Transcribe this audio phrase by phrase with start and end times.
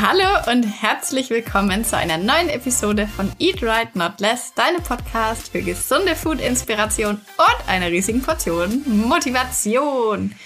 [0.00, 5.48] Hallo und herzlich willkommen zu einer neuen Episode von Eat Right Not Less, deinem Podcast
[5.48, 10.36] für gesunde Food-Inspiration und einer riesigen Portion Motivation.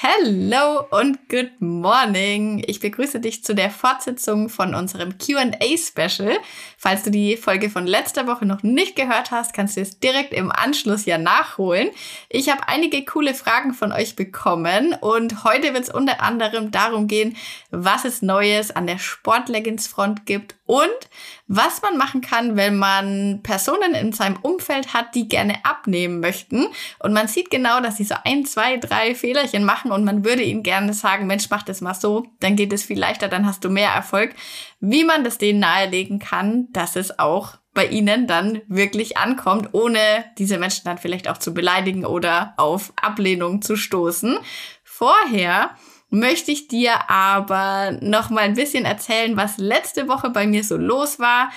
[0.00, 2.62] Hello und good morning.
[2.68, 6.38] Ich begrüße dich zu der Fortsetzung von unserem Q&A-Special.
[6.76, 10.32] Falls du die Folge von letzter Woche noch nicht gehört hast, kannst du es direkt
[10.32, 11.90] im Anschluss ja nachholen.
[12.28, 17.08] Ich habe einige coole Fragen von euch bekommen und heute wird es unter anderem darum
[17.08, 17.36] gehen,
[17.72, 21.08] was es Neues an der Sportleggings-Front gibt und
[21.46, 26.66] was man machen kann, wenn man Personen in seinem Umfeld hat, die gerne abnehmen möchten.
[26.98, 30.42] Und man sieht genau, dass sie so ein, zwei, drei Fehlerchen machen und man würde
[30.42, 33.64] ihnen gerne sagen, Mensch, mach das mal so, dann geht es viel leichter, dann hast
[33.64, 34.34] du mehr Erfolg.
[34.78, 40.26] Wie man das denen nahelegen kann, dass es auch bei ihnen dann wirklich ankommt, ohne
[40.36, 44.36] diese Menschen dann vielleicht auch zu beleidigen oder auf Ablehnung zu stoßen.
[44.84, 45.70] Vorher
[46.10, 50.76] möchte ich dir aber noch mal ein bisschen erzählen, was letzte Woche bei mir so
[50.76, 51.50] los war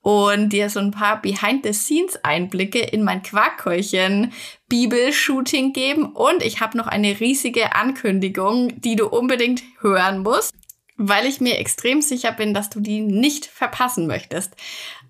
[0.00, 4.32] und dir so ein paar Behind-the-Scenes-Einblicke in mein Quarkkeulchen
[4.68, 6.06] Bibel-Shooting geben.
[6.06, 10.54] Und ich habe noch eine riesige Ankündigung, die du unbedingt hören musst,
[10.96, 14.54] weil ich mir extrem sicher bin, dass du die nicht verpassen möchtest.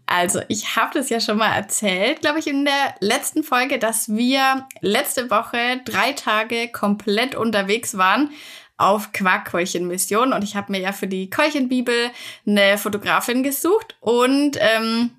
[0.06, 4.08] Also, ich habe das ja schon mal erzählt, glaube ich, in der letzten Folge, dass
[4.08, 8.30] wir letzte Woche drei Tage komplett unterwegs waren
[8.78, 12.10] auf Quarkkeulchen-Mission und ich habe mir ja für die Keulchenbibel
[12.46, 15.10] eine Fotografin gesucht und ähm,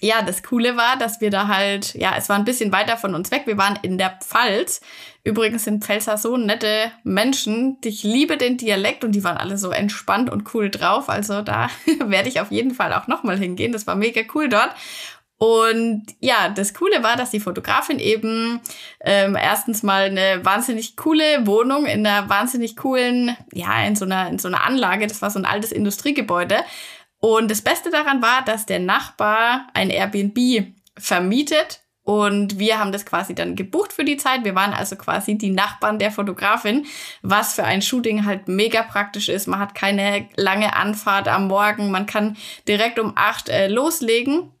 [0.00, 3.14] ja, das Coole war, dass wir da halt, ja, es war ein bisschen weiter von
[3.14, 3.42] uns weg.
[3.46, 4.80] Wir waren in der Pfalz.
[5.24, 7.78] Übrigens sind Pfälzer so nette Menschen.
[7.84, 11.08] Ich liebe den Dialekt und die waren alle so entspannt und cool drauf.
[11.08, 11.68] Also da
[12.04, 13.72] werde ich auf jeden Fall auch nochmal hingehen.
[13.72, 14.70] Das war mega cool dort.
[15.42, 18.60] Und ja, das Coole war, dass die Fotografin eben
[19.00, 24.28] ähm, erstens mal eine wahnsinnig coole Wohnung in einer wahnsinnig coolen, ja, in so einer,
[24.28, 26.58] in so einer Anlage, das war so ein altes Industriegebäude.
[27.18, 33.04] Und das Beste daran war, dass der Nachbar ein Airbnb vermietet und wir haben das
[33.04, 34.44] quasi dann gebucht für die Zeit.
[34.44, 36.86] Wir waren also quasi die Nachbarn der Fotografin,
[37.22, 39.48] was für ein Shooting halt mega praktisch ist.
[39.48, 41.90] Man hat keine lange Anfahrt am Morgen.
[41.90, 42.36] Man kann
[42.68, 44.52] direkt um acht äh, loslegen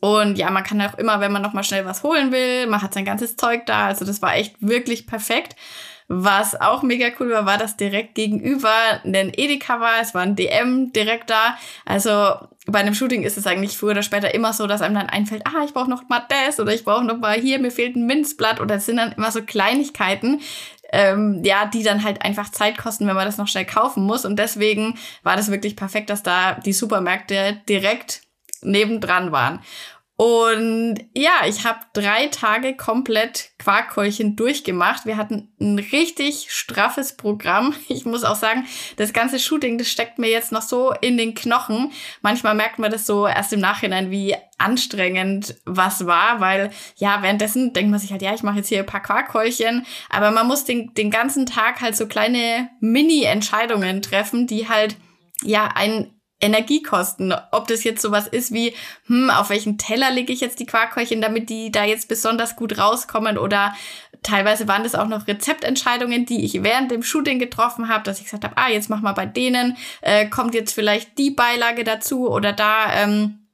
[0.00, 2.82] und ja, man kann auch immer, wenn man noch mal schnell was holen will, man
[2.82, 3.86] hat sein ganzes Zeug da.
[3.86, 5.56] Also das war echt wirklich perfekt.
[6.08, 8.70] Was auch mega cool war, war, dass direkt gegenüber
[9.04, 10.00] ein Edeka war.
[10.00, 11.56] Es war ein DM direkt da.
[11.84, 12.34] Also
[12.66, 15.42] bei einem Shooting ist es eigentlich früher oder später immer so, dass einem dann einfällt,
[15.46, 18.06] ah, ich brauche noch mal das oder ich brauche noch mal hier, mir fehlt ein
[18.06, 20.40] Minzblatt oder es sind dann immer so Kleinigkeiten,
[20.92, 24.24] ähm, ja, die dann halt einfach Zeit kosten, wenn man das noch schnell kaufen muss.
[24.24, 28.22] Und deswegen war das wirklich perfekt, dass da die Supermärkte direkt
[28.62, 29.60] nebendran waren.
[30.18, 35.04] Und ja, ich habe drei Tage komplett Quarkkeulchen durchgemacht.
[35.04, 37.74] Wir hatten ein richtig straffes Programm.
[37.88, 38.66] Ich muss auch sagen,
[38.96, 41.92] das ganze Shooting, das steckt mir jetzt noch so in den Knochen.
[42.20, 47.72] Manchmal merkt man das so erst im Nachhinein, wie anstrengend was war, weil ja, währenddessen
[47.72, 50.64] denkt man sich halt, ja, ich mache jetzt hier ein paar Quarkkeulchen, aber man muss
[50.64, 54.96] den, den ganzen Tag halt so kleine Mini-Entscheidungen treffen, die halt
[55.42, 57.34] ja ein Energiekosten.
[57.50, 58.74] Ob das jetzt sowas ist wie,
[59.06, 62.78] hm, auf welchen Teller lege ich jetzt die Quarkkeulchen, damit die da jetzt besonders gut
[62.78, 63.74] rauskommen oder
[64.22, 68.24] teilweise waren das auch noch Rezeptentscheidungen, die ich während dem Shooting getroffen habe, dass ich
[68.24, 72.28] gesagt habe, ah, jetzt mach mal bei denen, äh, kommt jetzt vielleicht die Beilage dazu
[72.28, 73.46] oder da ähm,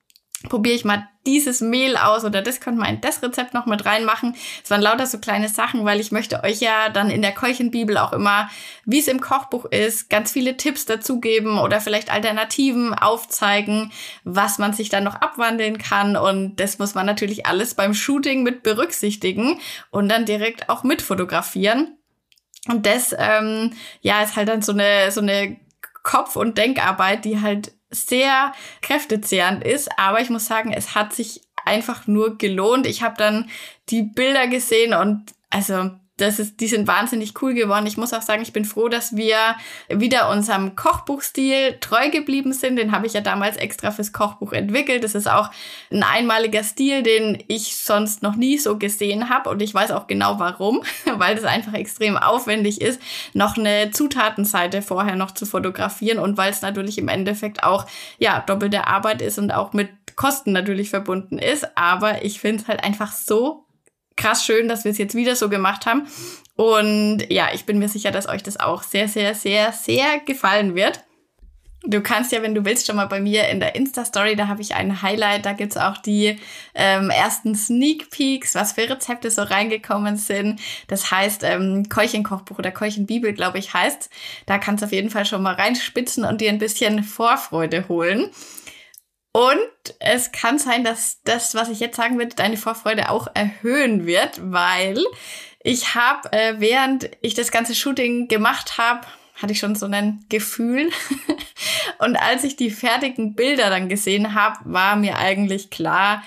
[0.49, 3.84] probiere ich mal dieses Mehl aus oder das könnte man in das Rezept noch mit
[3.84, 4.34] reinmachen.
[4.62, 7.97] Es waren lauter so kleine Sachen, weil ich möchte euch ja dann in der Keuchenbibel
[7.97, 8.50] auch immer,
[8.84, 13.93] wie es im Kochbuch ist, ganz viele Tipps dazugeben oder vielleicht Alternativen aufzeigen,
[14.25, 16.16] was man sich dann noch abwandeln kann.
[16.16, 21.03] Und das muss man natürlich alles beim Shooting mit berücksichtigen und dann direkt auch mit
[21.03, 21.97] fotografieren.
[22.69, 25.56] Und das, ähm, ja, ist halt dann so eine, so eine
[26.03, 31.43] Kopf- und Denkarbeit, die halt sehr kräftezehrend ist, aber ich muss sagen, es hat sich
[31.65, 32.87] einfach nur gelohnt.
[32.87, 33.49] Ich habe dann
[33.89, 37.87] die Bilder gesehen und also das ist, die sind wahnsinnig cool geworden.
[37.87, 39.37] Ich muss auch sagen, ich bin froh, dass wir
[39.88, 42.76] wieder unserem Kochbuchstil treu geblieben sind.
[42.76, 45.05] Den habe ich ja damals extra fürs Kochbuch entwickelt.
[45.05, 45.50] Das ist auch
[45.91, 49.49] ein einmaliger Stil, den ich sonst noch nie so gesehen habe.
[49.49, 50.82] Und ich weiß auch genau warum,
[51.17, 53.00] weil das einfach extrem aufwendig ist,
[53.32, 57.87] noch eine Zutatenseite vorher noch zu fotografieren und weil es natürlich im Endeffekt auch
[58.19, 61.76] ja doppelte Arbeit ist und auch mit Kosten natürlich verbunden ist.
[61.76, 63.64] Aber ich finde es halt einfach so
[64.17, 66.06] krass schön, dass wir es jetzt wieder so gemacht haben.
[66.56, 70.75] Und ja, ich bin mir sicher, dass euch das auch sehr, sehr, sehr, sehr gefallen
[70.75, 71.00] wird.
[71.85, 74.62] Du kannst ja, wenn du willst, schon mal bei mir in der Insta-Story, da habe
[74.62, 76.38] ich ein Highlight, da gibt's auch die
[76.75, 80.61] ähm, ersten Sneak Peeks, was für Rezepte so reingekommen sind.
[80.87, 84.11] Das heißt, ähm, Keuchenkochbuch oder Keuchenbibel, glaube ich, heißt.
[84.47, 88.31] Da kannst du auf jeden Fall schon mal reinspitzen und dir ein bisschen Vorfreude holen.
[89.32, 89.58] Und
[89.99, 94.38] es kann sein, dass das, was ich jetzt sagen würde, deine Vorfreude auch erhöhen wird,
[94.43, 95.02] weil
[95.64, 100.25] ich habe, äh, während ich das ganze Shooting gemacht habe, hatte ich schon so ein
[100.29, 100.90] Gefühl.
[101.99, 106.23] Und als ich die fertigen Bilder dann gesehen habe, war mir eigentlich klar,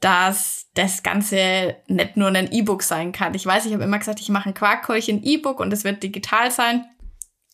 [0.00, 3.34] dass das Ganze nicht nur ein E-Book sein kann.
[3.34, 6.50] Ich weiß, ich habe immer gesagt, ich mache ein Quarkkeulchen E-Book und es wird digital
[6.50, 6.86] sein.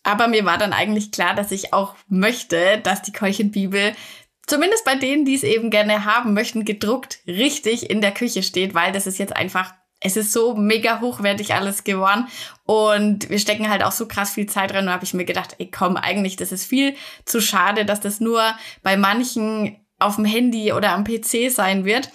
[0.03, 3.93] Aber mir war dann eigentlich klar, dass ich auch möchte, dass die Keulchenbibel
[4.47, 8.73] zumindest bei denen, die es eben gerne haben möchten, gedruckt richtig in der Küche steht,
[8.73, 9.73] weil das ist jetzt einfach
[10.03, 12.27] es ist so mega hochwertig alles geworden
[12.65, 15.55] und wir stecken halt auch so krass viel Zeit rein und habe ich mir gedacht,
[15.59, 16.95] ey komm, eigentlich, das ist viel
[17.25, 18.43] zu schade, dass das nur
[18.83, 22.09] bei manchen auf dem Handy oder am PC sein wird.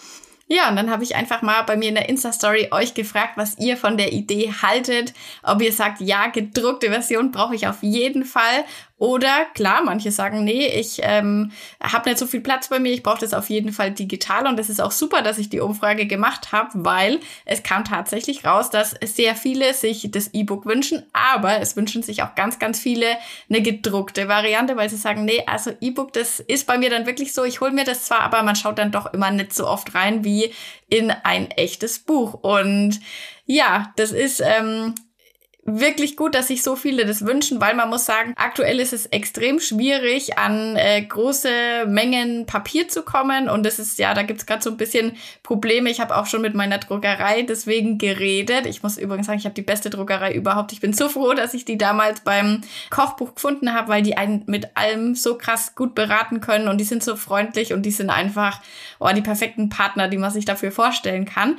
[0.50, 3.58] Ja, und dann habe ich einfach mal bei mir in der Insta-Story euch gefragt, was
[3.58, 5.12] ihr von der Idee haltet.
[5.42, 8.64] Ob ihr sagt, ja, gedruckte Version brauche ich auf jeden Fall.
[8.98, 13.04] Oder klar, manche sagen, nee, ich ähm, habe nicht so viel Platz bei mir, ich
[13.04, 14.46] brauche das auf jeden Fall digital.
[14.48, 18.44] Und das ist auch super, dass ich die Umfrage gemacht habe, weil es kam tatsächlich
[18.44, 22.80] raus, dass sehr viele sich das E-Book wünschen, aber es wünschen sich auch ganz, ganz
[22.80, 23.06] viele
[23.48, 27.32] eine gedruckte Variante, weil sie sagen, nee, also E-Book, das ist bei mir dann wirklich
[27.32, 29.94] so, ich hole mir das zwar, aber man schaut dann doch immer nicht so oft
[29.94, 30.52] rein wie
[30.88, 32.34] in ein echtes Buch.
[32.34, 33.00] Und
[33.46, 34.94] ja, das ist ähm,
[35.68, 39.06] wirklich gut, dass sich so viele das wünschen, weil man muss sagen, aktuell ist es
[39.06, 43.48] extrem schwierig, an äh, große Mengen Papier zu kommen.
[43.48, 45.90] Und das ist ja, da gibt's gerade so ein bisschen Probleme.
[45.90, 48.66] Ich habe auch schon mit meiner Druckerei deswegen geredet.
[48.66, 50.72] Ich muss übrigens sagen, ich habe die beste Druckerei überhaupt.
[50.72, 54.44] Ich bin so froh, dass ich die damals beim Kochbuch gefunden habe, weil die einen
[54.46, 58.10] mit allem so krass gut beraten können und die sind so freundlich und die sind
[58.10, 58.60] einfach
[58.98, 61.58] oh, die perfekten Partner, die man sich dafür vorstellen kann.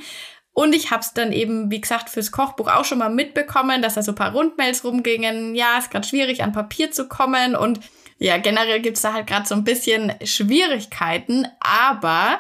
[0.59, 3.94] Und ich habe es dann eben, wie gesagt, fürs Kochbuch auch schon mal mitbekommen, dass
[3.94, 5.56] da so ein paar Rundmails rumgingen.
[5.56, 7.56] Ja, ist gerade schwierig, an Papier zu kommen.
[7.56, 7.79] Und
[8.17, 11.47] ja, generell gibt's da halt gerade so ein bisschen Schwierigkeiten.
[11.61, 12.39] Aber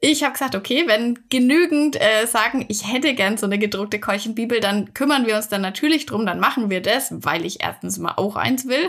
[0.00, 4.60] ich habe gesagt, okay, wenn genügend äh, sagen, ich hätte gern so eine gedruckte Keuchenbibel,
[4.60, 8.14] dann kümmern wir uns dann natürlich drum, dann machen wir das, weil ich erstens mal
[8.16, 8.88] auch eins will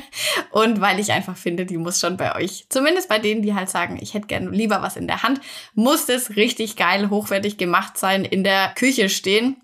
[0.50, 3.70] und weil ich einfach finde, die muss schon bei euch, zumindest bei denen, die halt
[3.70, 5.40] sagen, ich hätte gern lieber was in der Hand,
[5.74, 9.56] muss das richtig geil, hochwertig gemacht sein, in der Küche stehen.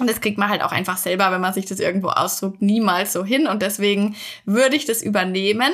[0.00, 3.12] Und das kriegt man halt auch einfach selber, wenn man sich das irgendwo ausdruckt, niemals
[3.12, 3.46] so hin.
[3.46, 5.72] Und deswegen würde ich das übernehmen.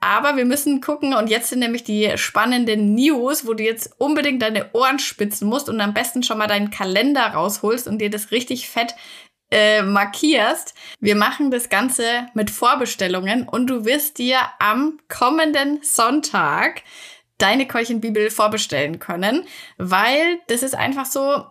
[0.00, 4.42] Aber wir müssen gucken, und jetzt sind nämlich die spannenden News, wo du jetzt unbedingt
[4.42, 8.30] deine Ohren spitzen musst und am besten schon mal deinen Kalender rausholst und dir das
[8.30, 8.94] richtig fett
[9.50, 10.74] äh, markierst.
[11.00, 16.82] Wir machen das Ganze mit Vorbestellungen und du wirst dir am kommenden Sonntag
[17.38, 19.46] deine Keuchenbibel vorbestellen können,
[19.78, 21.44] weil das ist einfach so,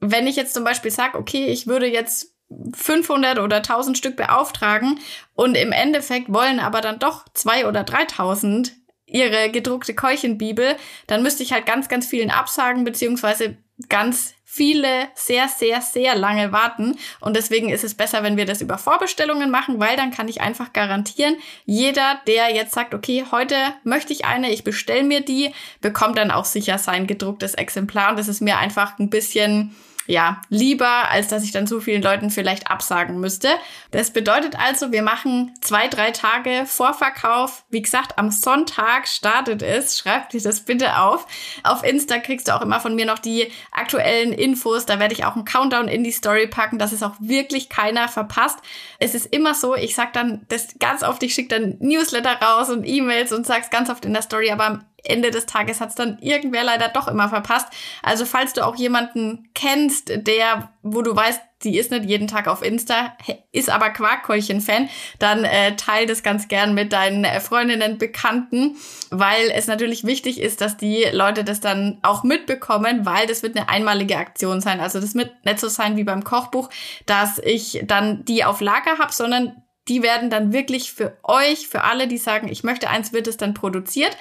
[0.00, 2.31] wenn ich jetzt zum Beispiel sage, okay, ich würde jetzt
[2.74, 4.98] 500 oder 1000 Stück beauftragen
[5.34, 8.72] und im Endeffekt wollen aber dann doch zwei oder 3000
[9.06, 10.76] ihre gedruckte Keuchenbibel,
[11.06, 13.56] dann müsste ich halt ganz, ganz vielen absagen, beziehungsweise
[13.88, 16.96] ganz viele sehr, sehr, sehr lange warten.
[17.20, 20.42] Und deswegen ist es besser, wenn wir das über Vorbestellungen machen, weil dann kann ich
[20.42, 25.54] einfach garantieren, jeder, der jetzt sagt, okay, heute möchte ich eine, ich bestelle mir die,
[25.80, 28.10] bekommt dann auch sicher sein gedrucktes Exemplar.
[28.10, 29.74] Und das ist mir einfach ein bisschen
[30.06, 33.48] ja, lieber, als dass ich dann so vielen Leuten vielleicht absagen müsste.
[33.92, 37.64] Das bedeutet also, wir machen zwei, drei Tage Vorverkauf.
[37.70, 39.98] Wie gesagt, am Sonntag startet es.
[39.98, 41.26] Schreib dir das bitte auf.
[41.62, 44.86] Auf Insta kriegst du auch immer von mir noch die aktuellen Infos.
[44.86, 48.08] Da werde ich auch einen Countdown in die Story packen, dass es auch wirklich keiner
[48.08, 48.58] verpasst.
[48.98, 52.70] Es ist immer so, ich sag dann das ganz oft, ich schicke dann Newsletter raus
[52.70, 55.90] und E-Mails und sag's ganz oft in der Story, aber am Ende des Tages hat
[55.90, 57.68] es dann irgendwer leider doch immer verpasst.
[58.02, 62.48] Also falls du auch jemanden kennst, der, wo du weißt, die ist nicht jeden Tag
[62.48, 63.16] auf Insta,
[63.52, 68.76] ist aber Quarkkeulchen-Fan, dann äh, teil das ganz gern mit deinen äh, Freundinnen, Bekannten,
[69.10, 73.56] weil es natürlich wichtig ist, dass die Leute das dann auch mitbekommen, weil das wird
[73.56, 74.80] eine einmalige Aktion sein.
[74.80, 76.68] Also das wird nicht so sein wie beim Kochbuch,
[77.06, 81.82] dass ich dann die auf Lager habe, sondern die werden dann wirklich für euch, für
[81.82, 84.16] alle, die sagen, ich möchte eins, wird es dann produziert.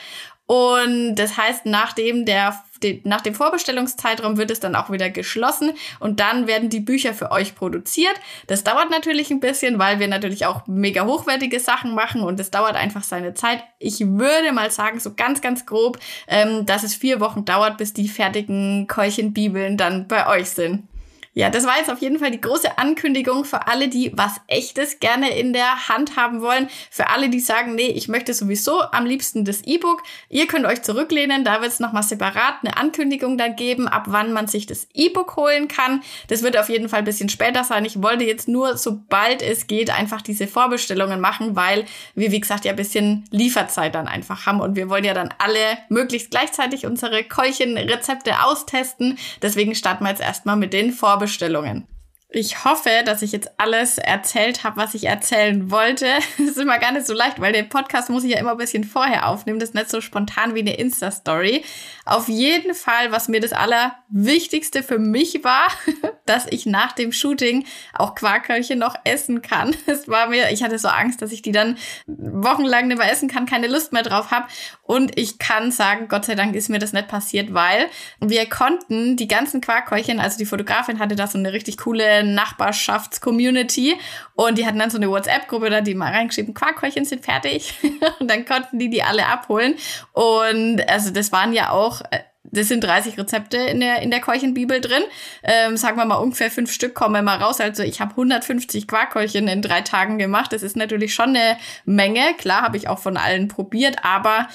[0.52, 2.62] Und das heißt, nachdem der,
[3.06, 7.32] nach dem Vorbestellungszeitraum wird es dann auch wieder geschlossen und dann werden die Bücher für
[7.32, 8.16] euch produziert.
[8.48, 12.52] Das dauert natürlich ein bisschen, weil wir natürlich auch mega hochwertige Sachen machen und es
[12.52, 13.64] dauert einfach seine Zeit.
[13.80, 17.94] Ich würde mal sagen, so ganz, ganz grob, ähm, dass es vier Wochen dauert, bis
[17.94, 20.84] die fertigen Keuchenbibeln dann bei euch sind.
[21.34, 25.00] Ja, das war jetzt auf jeden Fall die große Ankündigung für alle, die was Echtes
[25.00, 26.68] gerne in der Hand haben wollen.
[26.90, 30.04] Für alle, die sagen, nee, ich möchte sowieso am liebsten das E-Book.
[30.28, 31.46] Ihr könnt euch zurücklehnen.
[31.46, 35.38] Da wird es nochmal separat eine Ankündigung da geben, ab wann man sich das E-Book
[35.38, 36.02] holen kann.
[36.28, 37.86] Das wird auf jeden Fall ein bisschen später sein.
[37.86, 42.66] Ich wollte jetzt nur, sobald es geht, einfach diese Vorbestellungen machen, weil wir, wie gesagt,
[42.66, 44.60] ja ein bisschen Lieferzeit dann einfach haben.
[44.60, 49.18] Und wir wollen ja dann alle möglichst gleichzeitig unsere Keulchen-Rezepte austesten.
[49.42, 51.21] Deswegen starten wir jetzt erstmal mit den Vorbestellungen.
[51.22, 51.88] Vorbestellungen.
[52.34, 56.06] Ich hoffe, dass ich jetzt alles erzählt habe, was ich erzählen wollte.
[56.38, 58.58] Das ist immer gar nicht so leicht, weil den Podcast muss ich ja immer ein
[58.58, 59.60] bisschen vorher aufnehmen.
[59.60, 61.64] Das ist nicht so spontan wie eine Insta-Story.
[62.06, 65.68] Auf jeden Fall, was mir das Allerwichtigste für mich war,
[66.26, 69.76] dass ich nach dem Shooting auch Quarkköche noch essen kann.
[69.86, 73.28] Es war mir, ich hatte so Angst, dass ich die dann wochenlang nicht mehr essen
[73.28, 74.48] kann, keine Lust mehr drauf habe.
[74.84, 77.88] Und ich kann sagen, Gott sei Dank ist mir das nicht passiert, weil
[78.20, 83.96] wir konnten die ganzen Quarkkäulchen, also die Fotografin hatte da so eine richtig coole Nachbarschaftscommunity
[84.36, 87.74] und die hatten dann so eine WhatsApp-Gruppe, da die mal reingeschrieben, Quarkkäulchen sind fertig
[88.20, 89.76] und dann konnten die die alle abholen
[90.14, 94.20] und also das waren ja auch äh, das sind 30 Rezepte in der, in der
[94.20, 95.04] Keuchenbibel drin.
[95.44, 97.62] Ähm, sagen wir mal ungefähr fünf Stück kommen mal raus.
[97.62, 100.52] Also ich habe 150 Quarkkeulchen in drei Tagen gemacht.
[100.52, 102.34] Das ist natürlich schon eine Menge.
[102.38, 104.48] Klar habe ich auch von allen probiert, aber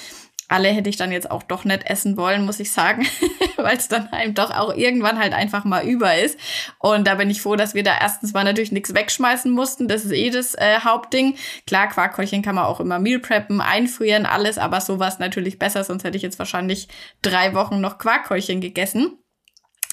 [0.47, 3.05] alle hätte ich dann jetzt auch doch nicht essen wollen, muss ich sagen,
[3.57, 6.39] weil es dann einem doch auch irgendwann halt einfach mal über ist.
[6.79, 9.87] Und da bin ich froh, dass wir da erstens mal natürlich nichts wegschmeißen mussten.
[9.87, 11.35] Das ist eh das äh, Hauptding.
[11.65, 16.03] Klar, Quarkkäulchen kann man auch immer Meal preppen, einfrieren, alles, aber sowas natürlich besser, sonst
[16.03, 16.87] hätte ich jetzt wahrscheinlich
[17.21, 19.17] drei Wochen noch Quarkkäulchen gegessen.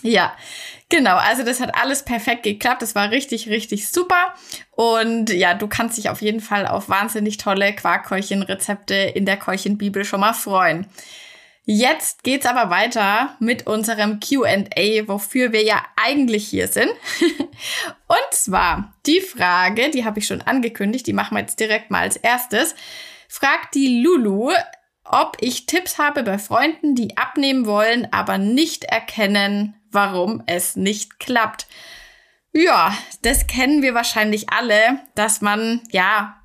[0.06, 0.37] Ja,
[0.90, 1.16] genau.
[1.16, 2.82] Also das hat alles perfekt geklappt.
[2.82, 4.34] Das war richtig, richtig super.
[4.70, 10.04] Und ja, du kannst dich auf jeden Fall auf wahnsinnig tolle Quarkkäulchen-Rezepte in der Keuchenbibel
[10.04, 10.87] schon mal freuen.
[11.64, 16.90] Jetzt geht's aber weiter mit unserem Q&A, wofür wir ja eigentlich hier sind.
[18.06, 22.02] Und zwar die Frage, die habe ich schon angekündigt, die machen wir jetzt direkt mal
[22.02, 22.75] als erstes.
[23.30, 24.52] Fragt die Lulu,
[25.04, 31.18] ob ich Tipps habe bei Freunden, die abnehmen wollen, aber nicht erkennen, warum es nicht
[31.18, 31.66] klappt.
[32.52, 36.36] Ja, das kennen wir wahrscheinlich alle, dass man, ja,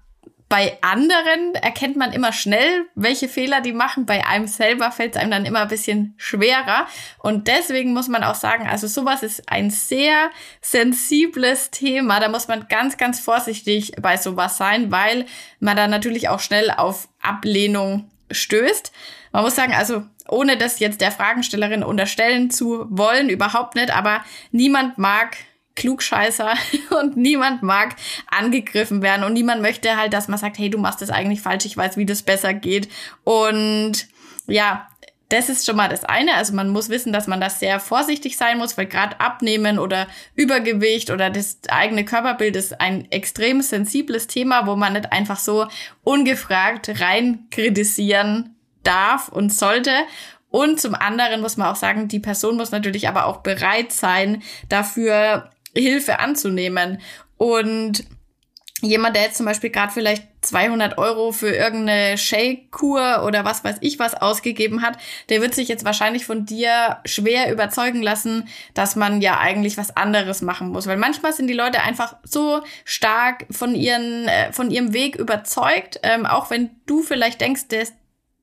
[0.49, 4.07] bei anderen erkennt man immer schnell, welche Fehler die machen.
[4.07, 6.87] Bei einem selber fällt es einem dann immer ein bisschen schwerer.
[7.19, 12.19] Und deswegen muss man auch sagen, also sowas ist ein sehr sensibles Thema.
[12.19, 15.27] Da muss man ganz, ganz vorsichtig bei sowas sein, weil
[15.59, 18.91] man da natürlich auch schnell auf Ablehnung stößt.
[19.31, 24.23] Man muss sagen, also ohne das jetzt der Fragenstellerin unterstellen zu wollen, überhaupt nicht, aber
[24.51, 25.37] niemand mag
[25.75, 26.53] Klugscheißer
[26.99, 27.95] und niemand mag
[28.27, 31.65] angegriffen werden und niemand möchte halt, dass man sagt, hey, du machst das eigentlich falsch,
[31.65, 32.89] ich weiß, wie das besser geht.
[33.23, 34.07] Und
[34.47, 34.87] ja,
[35.29, 36.33] das ist schon mal das eine.
[36.33, 40.07] Also man muss wissen, dass man das sehr vorsichtig sein muss, weil gerade Abnehmen oder
[40.35, 45.67] Übergewicht oder das eigene Körperbild ist ein extrem sensibles Thema, wo man nicht einfach so
[46.03, 49.91] ungefragt rein kritisieren darf und sollte.
[50.49, 54.41] Und zum anderen muss man auch sagen, die Person muss natürlich aber auch bereit sein,
[54.67, 56.99] dafür Hilfe anzunehmen.
[57.37, 58.03] Und
[58.81, 63.77] jemand, der jetzt zum Beispiel gerade vielleicht 200 Euro für irgendeine Shake-Kur oder was weiß
[63.81, 68.95] ich was ausgegeben hat, der wird sich jetzt wahrscheinlich von dir schwer überzeugen lassen, dass
[68.95, 70.87] man ja eigentlich was anderes machen muss.
[70.87, 75.99] Weil manchmal sind die Leute einfach so stark von, ihren, äh, von ihrem Weg überzeugt,
[76.03, 77.87] ähm, auch wenn du vielleicht denkst, der,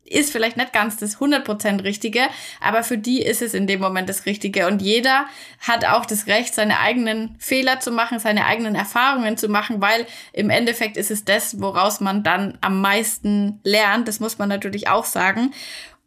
[0.08, 2.22] ist vielleicht nicht ganz das 100% Richtige,
[2.60, 4.66] aber für die ist es in dem Moment das Richtige.
[4.66, 5.26] Und jeder
[5.60, 10.06] hat auch das Recht, seine eigenen Fehler zu machen, seine eigenen Erfahrungen zu machen, weil
[10.32, 14.08] im Endeffekt ist es das, woraus man dann am meisten lernt.
[14.08, 15.52] Das muss man natürlich auch sagen.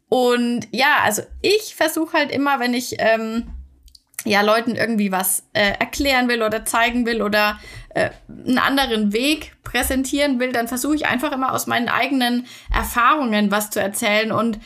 [0.08, 3.46] Und ja, also ich versuche halt immer, wenn ich ähm,
[4.24, 7.58] ja Leuten irgendwie was äh, erklären will oder zeigen will oder
[7.90, 13.50] äh, einen anderen Weg präsentieren will, dann versuche ich einfach immer aus meinen eigenen Erfahrungen
[13.50, 14.58] was zu erzählen und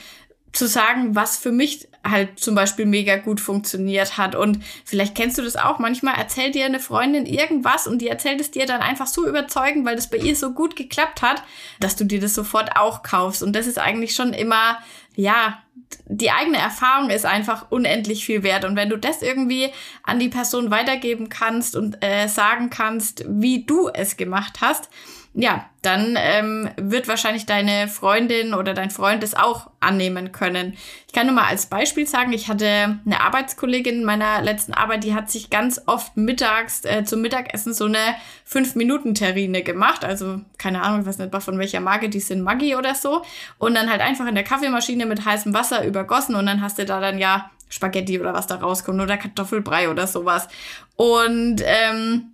[0.52, 4.34] zu sagen, was für mich halt zum Beispiel mega gut funktioniert hat.
[4.34, 5.78] Und vielleicht kennst du das auch.
[5.78, 9.84] Manchmal erzählt dir eine Freundin irgendwas und die erzählt es dir dann einfach so überzeugend,
[9.84, 11.42] weil das bei ihr so gut geklappt hat,
[11.80, 13.42] dass du dir das sofort auch kaufst.
[13.42, 14.78] Und das ist eigentlich schon immer,
[15.16, 15.62] ja,
[16.06, 18.64] die eigene Erfahrung ist einfach unendlich viel wert.
[18.64, 19.70] Und wenn du das irgendwie
[20.02, 24.88] an die Person weitergeben kannst und äh, sagen kannst, wie du es gemacht hast,
[25.36, 30.74] ja, dann ähm, wird wahrscheinlich deine Freundin oder dein Freund es auch annehmen können.
[31.08, 35.02] Ich kann nur mal als Beispiel sagen, ich hatte eine Arbeitskollegin in meiner letzten Arbeit,
[35.02, 38.14] die hat sich ganz oft mittags äh, zum Mittagessen so eine
[38.48, 40.04] 5-Minuten-Terrine gemacht.
[40.04, 43.22] Also keine Ahnung, ich weiß nicht mal von welcher Marke die sind, Maggi oder so.
[43.58, 46.84] Und dann halt einfach in der Kaffeemaschine mit heißem Wasser übergossen und dann hast du
[46.84, 50.46] da dann ja Spaghetti oder was da rauskommt oder Kartoffelbrei oder sowas.
[50.94, 52.33] Und ähm,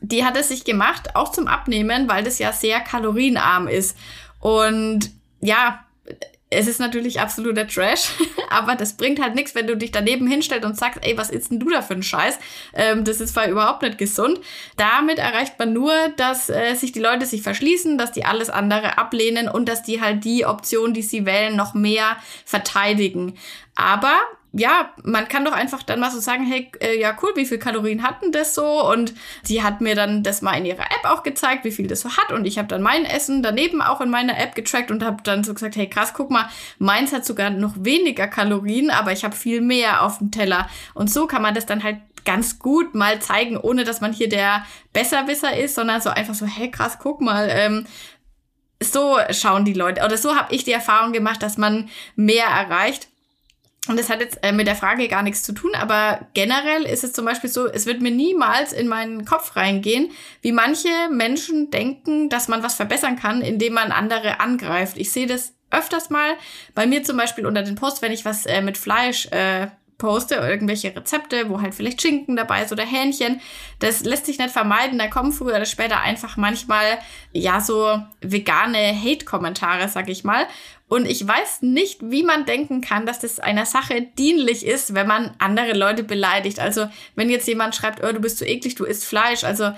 [0.00, 3.96] die hat es sich gemacht, auch zum Abnehmen, weil das ja sehr kalorienarm ist.
[4.40, 5.84] Und ja,
[6.50, 8.10] es ist natürlich absoluter Trash,
[8.50, 11.50] aber das bringt halt nichts, wenn du dich daneben hinstellst und sagst, ey, was isst
[11.50, 12.38] denn du da für ein Scheiß?
[12.72, 14.40] Ähm, das ist zwar überhaupt nicht gesund.
[14.76, 18.96] Damit erreicht man nur, dass äh, sich die Leute sich verschließen, dass die alles andere
[18.96, 22.16] ablehnen und dass die halt die Option, die sie wählen, noch mehr
[22.46, 23.36] verteidigen.
[23.74, 24.14] Aber
[24.52, 27.58] ja, man kann doch einfach dann mal so sagen, hey, äh, ja cool, wie viel
[27.58, 28.90] Kalorien hatten das so?
[28.90, 29.12] Und
[29.42, 32.16] sie hat mir dann das mal in ihrer App auch gezeigt, wie viel das so
[32.16, 32.32] hat.
[32.32, 35.44] Und ich habe dann mein Essen daneben auch in meiner App getrackt und habe dann
[35.44, 39.36] so gesagt, hey krass, guck mal, meins hat sogar noch weniger Kalorien, aber ich habe
[39.36, 40.68] viel mehr auf dem Teller.
[40.94, 44.30] Und so kann man das dann halt ganz gut mal zeigen, ohne dass man hier
[44.30, 44.64] der
[44.94, 47.86] Besserwisser ist, sondern so einfach so, hey krass, guck mal, ähm,
[48.82, 53.08] so schauen die Leute, oder so habe ich die Erfahrung gemacht, dass man mehr erreicht
[53.86, 57.04] und das hat jetzt äh, mit der Frage gar nichts zu tun, aber generell ist
[57.04, 60.10] es zum Beispiel so, es wird mir niemals in meinen Kopf reingehen,
[60.42, 64.98] wie manche Menschen denken, dass man was verbessern kann, indem man andere angreift.
[64.98, 66.34] Ich sehe das öfters mal
[66.74, 69.68] bei mir zum Beispiel unter den Post, wenn ich was äh, mit Fleisch äh,
[69.98, 73.40] poste, irgendwelche Rezepte, wo halt vielleicht Schinken dabei ist oder Hähnchen.
[73.80, 74.98] Das lässt sich nicht vermeiden.
[74.98, 76.98] Da kommen früher oder später einfach manchmal,
[77.32, 80.46] ja, so vegane Hate-Kommentare, sag ich mal.
[80.88, 85.06] Und ich weiß nicht, wie man denken kann, dass das einer Sache dienlich ist, wenn
[85.06, 86.60] man andere Leute beleidigt.
[86.60, 89.44] Also, wenn jetzt jemand schreibt, oh, du bist so eklig, du isst Fleisch.
[89.44, 89.72] Also,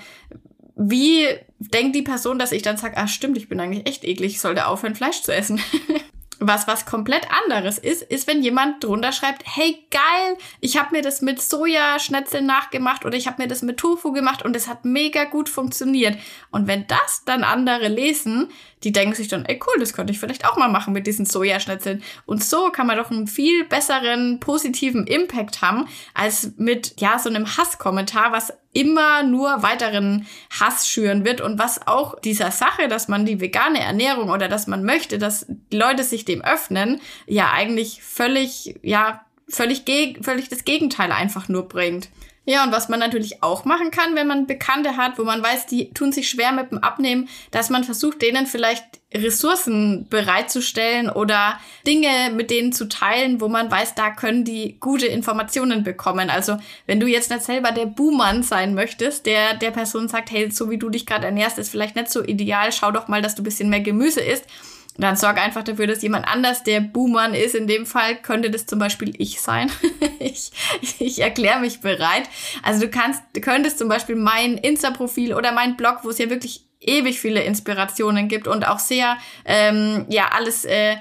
[0.75, 1.27] wie
[1.59, 4.41] denkt die Person, dass ich dann sage, ah, stimmt, ich bin eigentlich echt eklig, ich
[4.41, 5.61] sollte aufhören, Fleisch zu essen?
[6.43, 11.03] Was was komplett anderes ist, ist, wenn jemand drunter schreibt, hey geil, ich habe mir
[11.03, 14.83] das mit Sojaschnetzeln nachgemacht oder ich habe mir das mit Tofu gemacht und es hat
[14.83, 16.17] mega gut funktioniert.
[16.49, 18.49] Und wenn das dann andere lesen,
[18.83, 21.25] die denken sich dann, ey cool, das könnte ich vielleicht auch mal machen mit diesen
[21.25, 22.03] Sojaschnitzeln.
[22.25, 27.29] Und so kann man doch einen viel besseren positiven Impact haben, als mit, ja, so
[27.29, 30.25] einem Hasskommentar, was immer nur weiteren
[30.59, 34.67] Hass schüren wird und was auch dieser Sache, dass man die vegane Ernährung oder dass
[34.67, 39.83] man möchte, dass Leute sich dem öffnen, ja eigentlich völlig, ja, völlig,
[40.21, 42.09] völlig das Gegenteil einfach nur bringt.
[42.43, 45.67] Ja, und was man natürlich auch machen kann, wenn man Bekannte hat, wo man weiß,
[45.67, 48.83] die tun sich schwer mit dem Abnehmen, dass man versucht, denen vielleicht
[49.13, 55.05] Ressourcen bereitzustellen oder Dinge mit denen zu teilen, wo man weiß, da können die gute
[55.05, 56.31] Informationen bekommen.
[56.31, 60.49] Also wenn du jetzt nicht selber der Buhmann sein möchtest, der der Person sagt, hey,
[60.49, 63.35] so wie du dich gerade ernährst, ist vielleicht nicht so ideal, schau doch mal, dass
[63.35, 64.47] du bisschen mehr Gemüse isst
[64.97, 67.55] dann sorg einfach dafür, dass jemand anders der Buhmann ist.
[67.55, 69.71] In dem Fall könnte das zum Beispiel ich sein.
[70.19, 70.51] ich
[70.99, 72.23] ich erkläre mich bereit.
[72.63, 76.29] Also du kannst, du könntest zum Beispiel mein Insta-Profil oder mein Blog, wo es ja
[76.29, 80.97] wirklich ewig viele Inspirationen gibt und auch sehr, ähm, ja, alles äh,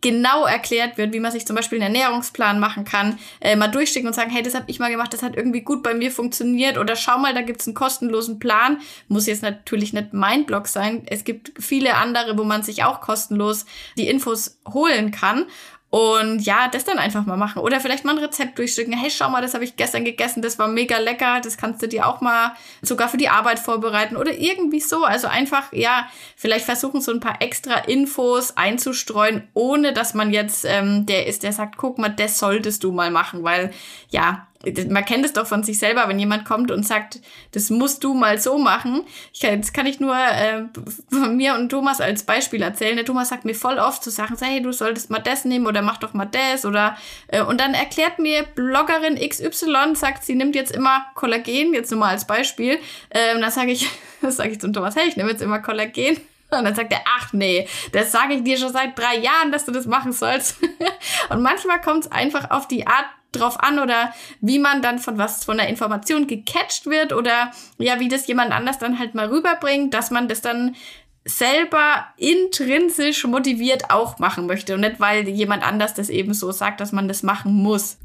[0.00, 4.08] genau erklärt wird, wie man sich zum Beispiel einen Ernährungsplan machen kann, äh, mal durchschicken
[4.08, 6.78] und sagen, hey, das habe ich mal gemacht, das hat irgendwie gut bei mir funktioniert
[6.78, 8.78] oder schau mal, da gibt's einen kostenlosen Plan.
[9.08, 11.02] Muss jetzt natürlich nicht mein Blog sein.
[11.06, 15.46] Es gibt viele andere, wo man sich auch kostenlos die Infos holen kann.
[15.90, 17.62] Und ja, das dann einfach mal machen.
[17.62, 18.92] Oder vielleicht mal ein Rezept durchschicken.
[18.92, 21.40] Hey, schau mal, das habe ich gestern gegessen, das war mega lecker.
[21.42, 24.16] Das kannst du dir auch mal sogar für die Arbeit vorbereiten.
[24.16, 25.04] Oder irgendwie so.
[25.04, 30.66] Also einfach, ja, vielleicht versuchen, so ein paar extra Infos einzustreuen, ohne dass man jetzt
[30.66, 33.42] ähm, der ist, der sagt, guck mal, das solltest du mal machen.
[33.42, 33.70] Weil,
[34.10, 34.47] ja,
[34.88, 37.20] man kennt es doch von sich selber, wenn jemand kommt und sagt,
[37.52, 39.02] das musst du mal so machen.
[39.32, 40.64] Ich kann, jetzt kann ich nur äh,
[41.10, 42.96] von mir und Thomas als Beispiel erzählen.
[42.96, 45.66] Der Thomas sagt mir voll oft zu so Sachen, hey, du solltest mal das nehmen
[45.66, 46.96] oder mach doch mal das oder
[47.28, 52.00] äh, und dann erklärt mir Bloggerin XY, sagt, sie nimmt jetzt immer Kollagen, jetzt nur
[52.00, 52.78] mal als Beispiel.
[53.10, 53.88] Ähm, dann sage ich,
[54.22, 56.18] sage ich zum Thomas, hey, ich nehme jetzt immer Kollagen.
[56.50, 59.66] Und dann sagt er, ach nee, das sage ich dir schon seit drei Jahren, dass
[59.66, 60.56] du das machen sollst.
[61.28, 65.18] und manchmal kommt es einfach auf die Art drauf an oder wie man dann von
[65.18, 69.26] was von der Information gecatcht wird oder ja, wie das jemand anders dann halt mal
[69.26, 70.76] rüberbringt, dass man das dann
[71.24, 76.80] selber intrinsisch motiviert auch machen möchte und nicht weil jemand anders das eben so sagt,
[76.80, 77.98] dass man das machen muss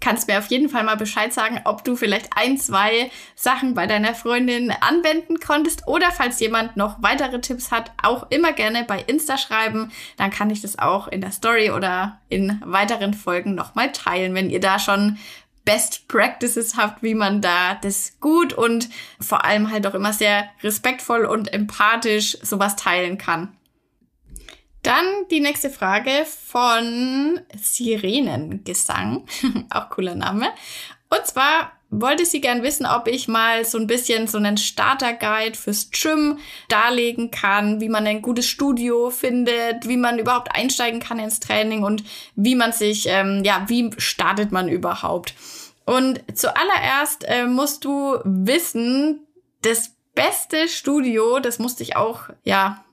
[0.00, 3.86] kannst mir auf jeden Fall mal Bescheid sagen, ob du vielleicht ein, zwei Sachen bei
[3.86, 9.02] deiner Freundin anwenden konntest oder falls jemand noch weitere Tipps hat, auch immer gerne bei
[9.06, 9.90] Insta schreiben.
[10.16, 14.50] Dann kann ich das auch in der Story oder in weiteren Folgen nochmal teilen, wenn
[14.50, 15.18] ihr da schon
[15.64, 18.88] Best Practices habt, wie man da das gut und
[19.20, 23.56] vor allem halt auch immer sehr respektvoll und empathisch sowas teilen kann.
[24.86, 29.24] Dann die nächste Frage von Sirenengesang,
[29.70, 30.46] auch cooler Name.
[31.10, 35.58] Und zwar wollte sie gern wissen, ob ich mal so ein bisschen so einen Starter-Guide
[35.58, 41.18] fürs Gym darlegen kann, wie man ein gutes Studio findet, wie man überhaupt einsteigen kann
[41.18, 42.04] ins Training und
[42.36, 45.34] wie man sich, ähm, ja, wie startet man überhaupt.
[45.84, 49.26] Und zuallererst äh, musst du wissen,
[49.62, 52.84] das beste Studio, das musste ich auch, ja,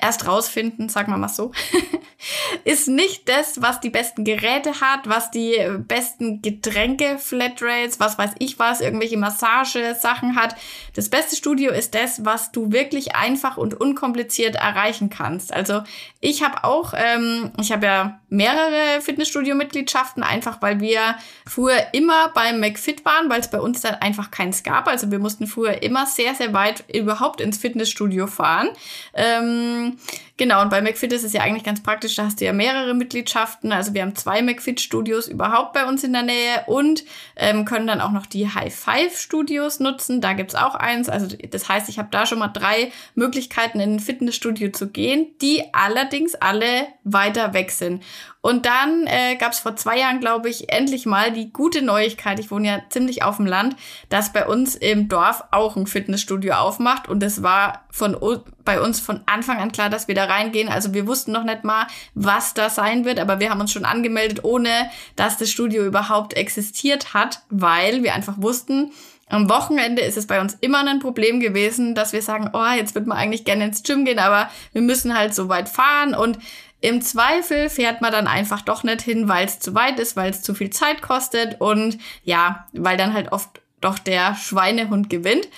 [0.00, 1.52] erst rausfinden, sagen wir mal so,
[2.64, 8.32] ist nicht das, was die besten Geräte hat, was die besten Getränke, Flatrates, was weiß
[8.38, 10.56] ich was, irgendwelche Massage-Sachen hat.
[10.94, 15.52] Das beste Studio ist das, was du wirklich einfach und unkompliziert erreichen kannst.
[15.52, 15.82] Also
[16.20, 22.60] ich habe auch, ähm, ich habe ja mehrere Fitnessstudio-Mitgliedschaften, einfach weil wir früher immer beim
[22.60, 24.88] McFit waren, weil es bei uns dann einfach keins gab.
[24.88, 28.68] Also wir mussten früher immer sehr, sehr weit überhaupt ins Fitnessstudio fahren.
[29.14, 29.98] Ähm,
[30.36, 32.94] genau, und bei McFit ist es ja eigentlich ganz praktisch, da hast du ja mehrere
[32.94, 33.72] Mitgliedschaften.
[33.72, 37.04] Also wir haben zwei McFit-Studios überhaupt bei uns in der Nähe und
[37.36, 40.20] ähm, können dann auch noch die High-Five-Studios nutzen.
[40.20, 41.08] Da gibt's auch eins.
[41.08, 45.26] Also das heißt, ich habe da schon mal drei Möglichkeiten, in ein Fitnessstudio zu gehen,
[45.42, 48.02] die allerdings alle weiter weg sind.
[48.46, 52.38] Und dann äh, gab es vor zwei Jahren, glaube ich, endlich mal die gute Neuigkeit,
[52.38, 53.74] ich wohne ja ziemlich auf dem Land,
[54.08, 57.08] dass bei uns im Dorf auch ein Fitnessstudio aufmacht.
[57.08, 58.16] Und es war von
[58.64, 60.68] bei uns von Anfang an klar, dass wir da reingehen.
[60.68, 63.84] Also wir wussten noch nicht mal, was da sein wird, aber wir haben uns schon
[63.84, 68.92] angemeldet, ohne dass das Studio überhaupt existiert hat, weil wir einfach wussten,
[69.28, 72.94] am Wochenende ist es bei uns immer ein Problem gewesen, dass wir sagen, oh, jetzt
[72.94, 76.38] wird man eigentlich gerne ins Gym gehen, aber wir müssen halt so weit fahren und
[76.86, 80.30] im Zweifel fährt man dann einfach doch nicht hin, weil es zu weit ist, weil
[80.30, 85.48] es zu viel Zeit kostet und ja, weil dann halt oft doch der Schweinehund gewinnt.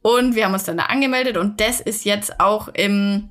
[0.00, 3.30] Und wir haben uns dann da angemeldet und das ist jetzt auch im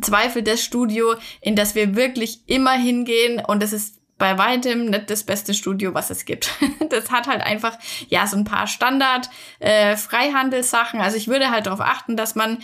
[0.00, 5.10] Zweifel das Studio, in das wir wirklich immer hingehen und es ist bei weitem nicht
[5.10, 6.50] das beste Studio, was es gibt.
[6.88, 7.76] Das hat halt einfach,
[8.08, 11.00] ja, so ein paar Standard äh, Freihandelssachen.
[11.00, 12.58] Also ich würde halt darauf achten, dass man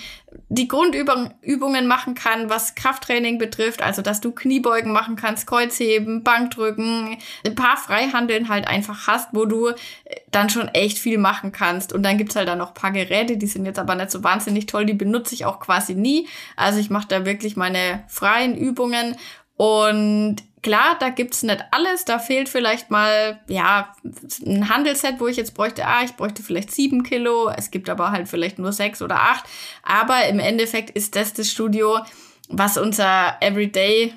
[0.48, 3.82] die Grundübungen machen kann, was Krafttraining betrifft.
[3.82, 9.44] Also, dass du Kniebeugen machen kannst, Kreuzheben, Bankdrücken, ein paar Freihandeln halt einfach hast, wo
[9.44, 9.74] du äh,
[10.30, 11.92] dann schon echt viel machen kannst.
[11.92, 14.66] Und dann gibt's halt dann noch paar Geräte, die sind jetzt aber nicht so wahnsinnig
[14.66, 16.28] toll, die benutze ich auch quasi nie.
[16.56, 19.16] Also ich mache da wirklich meine freien Übungen
[19.56, 22.04] und Klar, da gibt's nicht alles.
[22.04, 23.94] Da fehlt vielleicht mal, ja,
[24.46, 27.50] ein Handelsset, wo ich jetzt bräuchte, ah, ich bräuchte vielleicht sieben Kilo.
[27.50, 29.44] Es gibt aber halt vielleicht nur sechs oder acht.
[29.82, 31.98] Aber im Endeffekt ist das das Studio,
[32.48, 34.14] was unser Everyday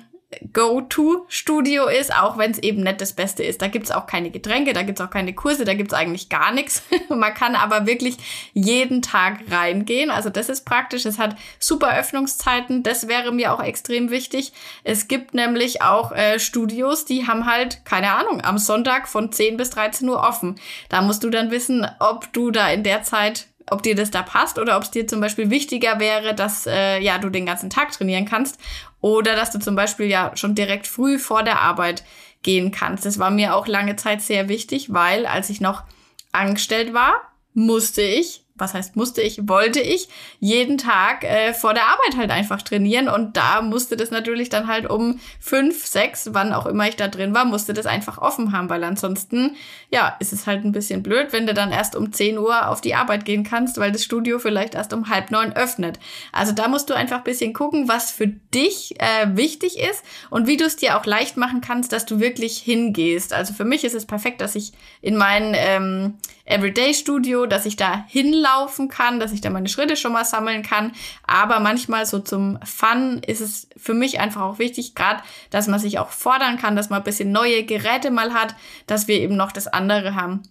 [0.52, 3.62] Go-To-Studio ist, auch wenn es eben nicht das Beste ist.
[3.62, 6.82] Da gibt's auch keine Getränke, da gibt's auch keine Kurse, da gibt's eigentlich gar nichts.
[7.08, 8.16] Man kann aber wirklich
[8.52, 10.10] jeden Tag reingehen.
[10.10, 11.04] Also das ist praktisch.
[11.06, 12.82] Es hat super Öffnungszeiten.
[12.82, 14.52] Das wäre mir auch extrem wichtig.
[14.84, 19.56] Es gibt nämlich auch äh, Studios, die haben halt, keine Ahnung, am Sonntag von 10
[19.56, 20.56] bis 13 Uhr offen.
[20.88, 24.22] Da musst du dann wissen, ob du da in der Zeit ob dir das da
[24.22, 27.70] passt oder ob es dir zum Beispiel wichtiger wäre, dass äh, ja du den ganzen
[27.70, 28.60] Tag trainieren kannst
[29.06, 32.02] oder dass du zum Beispiel ja schon direkt früh vor der Arbeit
[32.42, 33.06] gehen kannst.
[33.06, 35.84] Das war mir auch lange Zeit sehr wichtig, weil als ich noch
[36.32, 37.14] angestellt war,
[37.54, 40.08] musste ich was heißt musste ich, wollte ich
[40.40, 44.66] jeden Tag äh, vor der Arbeit halt einfach trainieren und da musste das natürlich dann
[44.66, 48.52] halt um fünf, sechs, wann auch immer ich da drin war, musste das einfach offen
[48.52, 49.56] haben, weil ansonsten,
[49.90, 52.80] ja, ist es halt ein bisschen blöd, wenn du dann erst um zehn Uhr auf
[52.80, 55.98] die Arbeit gehen kannst, weil das Studio vielleicht erst um halb neun öffnet.
[56.32, 60.56] Also da musst du einfach bisschen gucken, was für dich äh, wichtig ist und wie
[60.56, 63.32] du es dir auch leicht machen kannst, dass du wirklich hingehst.
[63.32, 66.14] Also für mich ist es perfekt, dass ich in meinen ähm,
[66.44, 68.04] Everyday Studio, dass ich da
[68.46, 70.92] hinlaufen kann, dass ich da meine Schritte schon mal sammeln kann.
[71.26, 75.80] Aber manchmal so zum Fun ist es für mich einfach auch wichtig, gerade, dass man
[75.80, 78.54] sich auch fordern kann, dass man ein bisschen neue Geräte mal hat,
[78.86, 80.42] dass wir eben noch das andere haben.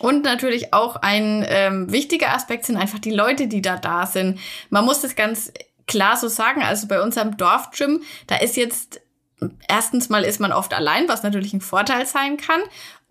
[0.00, 4.40] Und natürlich auch ein ähm, wichtiger Aspekt sind einfach die Leute, die da da sind.
[4.68, 5.52] Man muss das ganz
[5.86, 6.62] klar so sagen.
[6.62, 9.00] Also bei unserem Dorfgym, da ist jetzt
[9.68, 12.60] erstens mal ist man oft allein, was natürlich ein Vorteil sein kann.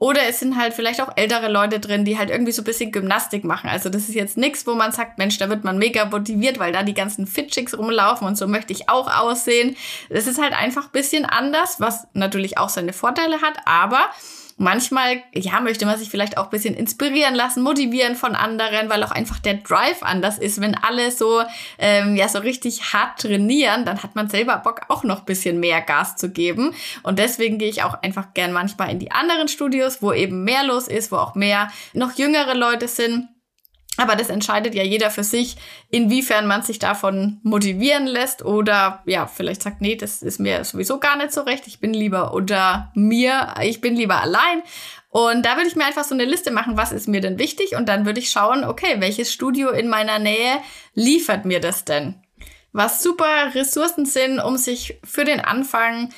[0.04, 2.92] Oder es sind halt vielleicht auch ältere Leute drin, die halt irgendwie so ein bisschen
[2.92, 3.70] Gymnastik machen.
[3.70, 6.74] Also das ist jetzt nichts, wo man sagt, Mensch, da wird man mega motiviert, weil
[6.74, 9.78] da die ganzen Fitchicks rumlaufen und so möchte ich auch aussehen.
[10.10, 14.02] Das ist halt einfach ein bisschen anders, was natürlich auch seine Vorteile hat, aber
[14.58, 19.04] manchmal, ja, möchte man sich vielleicht auch ein bisschen inspirieren lassen, motivieren von anderen, weil
[19.04, 20.62] auch einfach der Drive anders ist.
[20.62, 21.42] Wenn alle so,
[21.78, 25.60] ähm, ja, so richtig hart trainieren, dann hat man selber Bock, auch noch ein bisschen
[25.60, 26.74] mehr Gas zu geben.
[27.04, 30.64] Und deswegen gehe ich auch einfach gern manchmal in die anderen Studios, wo eben mehr
[30.64, 33.28] los ist, wo auch mehr noch jüngere Leute sind.
[33.98, 35.56] Aber das entscheidet ja jeder für sich,
[35.92, 41.00] inwiefern man sich davon motivieren lässt oder ja, vielleicht sagt, nee, das ist mir sowieso
[41.00, 41.68] gar nicht so recht.
[41.68, 44.64] Ich bin lieber unter mir, ich bin lieber allein
[45.10, 47.76] Und da würde ich mir einfach so eine Liste machen, was ist mir denn wichtig?
[47.76, 50.58] Und dann würde ich schauen, okay, welches Studio in meiner Nähe
[50.96, 52.16] liefert mir das denn?
[52.72, 56.10] Was super Ressourcen sind, um sich für den Anfang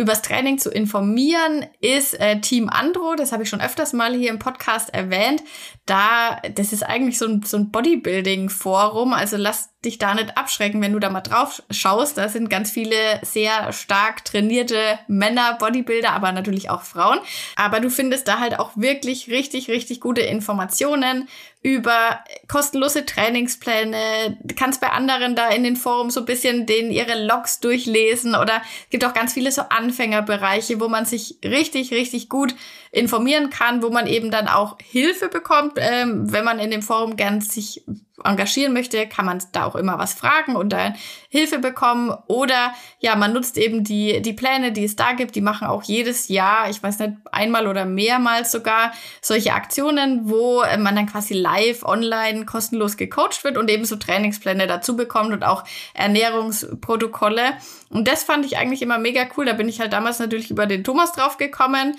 [0.00, 3.14] übers Training zu informieren, ist äh, Team Andro.
[3.16, 5.42] Das habe ich schon öfters mal hier im Podcast erwähnt.
[5.86, 9.12] Da, das ist eigentlich so ein, so ein Bodybuilding-Forum.
[9.12, 12.18] Also lass dich da nicht abschrecken, wenn du da mal drauf schaust.
[12.18, 17.18] Da sind ganz viele sehr stark trainierte Männer, Bodybuilder, aber natürlich auch Frauen.
[17.56, 21.28] Aber du findest da halt auch wirklich richtig, richtig gute Informationen
[21.62, 24.38] über kostenlose Trainingspläne.
[24.42, 28.34] Du kannst bei anderen da in den Forum so ein bisschen denen ihre Logs durchlesen
[28.34, 32.54] oder es gibt auch ganz viele so Anfängerbereiche, wo man sich richtig, richtig gut
[32.92, 35.74] informieren kann, wo man eben dann auch Hilfe bekommt.
[35.76, 37.84] Ähm, wenn man in dem Forum gern sich
[38.24, 40.94] engagieren möchte, kann man da auch immer was fragen und dann
[41.28, 42.12] Hilfe bekommen.
[42.26, 45.34] Oder ja, man nutzt eben die, die Pläne, die es da gibt.
[45.34, 50.62] Die machen auch jedes Jahr, ich weiß nicht, einmal oder mehrmals sogar solche Aktionen, wo
[50.78, 55.44] man dann quasi live online kostenlos gecoacht wird und eben so Trainingspläne dazu bekommt und
[55.44, 57.54] auch Ernährungsprotokolle.
[57.90, 59.46] Und das fand ich eigentlich immer mega cool.
[59.46, 61.96] Da bin ich halt damals natürlich über den Thomas drauf gekommen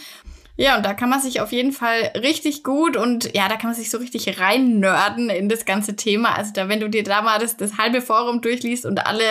[0.58, 3.70] ja, und da kann man sich auf jeden Fall richtig gut und ja, da kann
[3.70, 6.36] man sich so richtig rein nörden in das ganze Thema.
[6.36, 9.24] Also da, wenn du dir da mal das, das halbe Forum durchliest und alle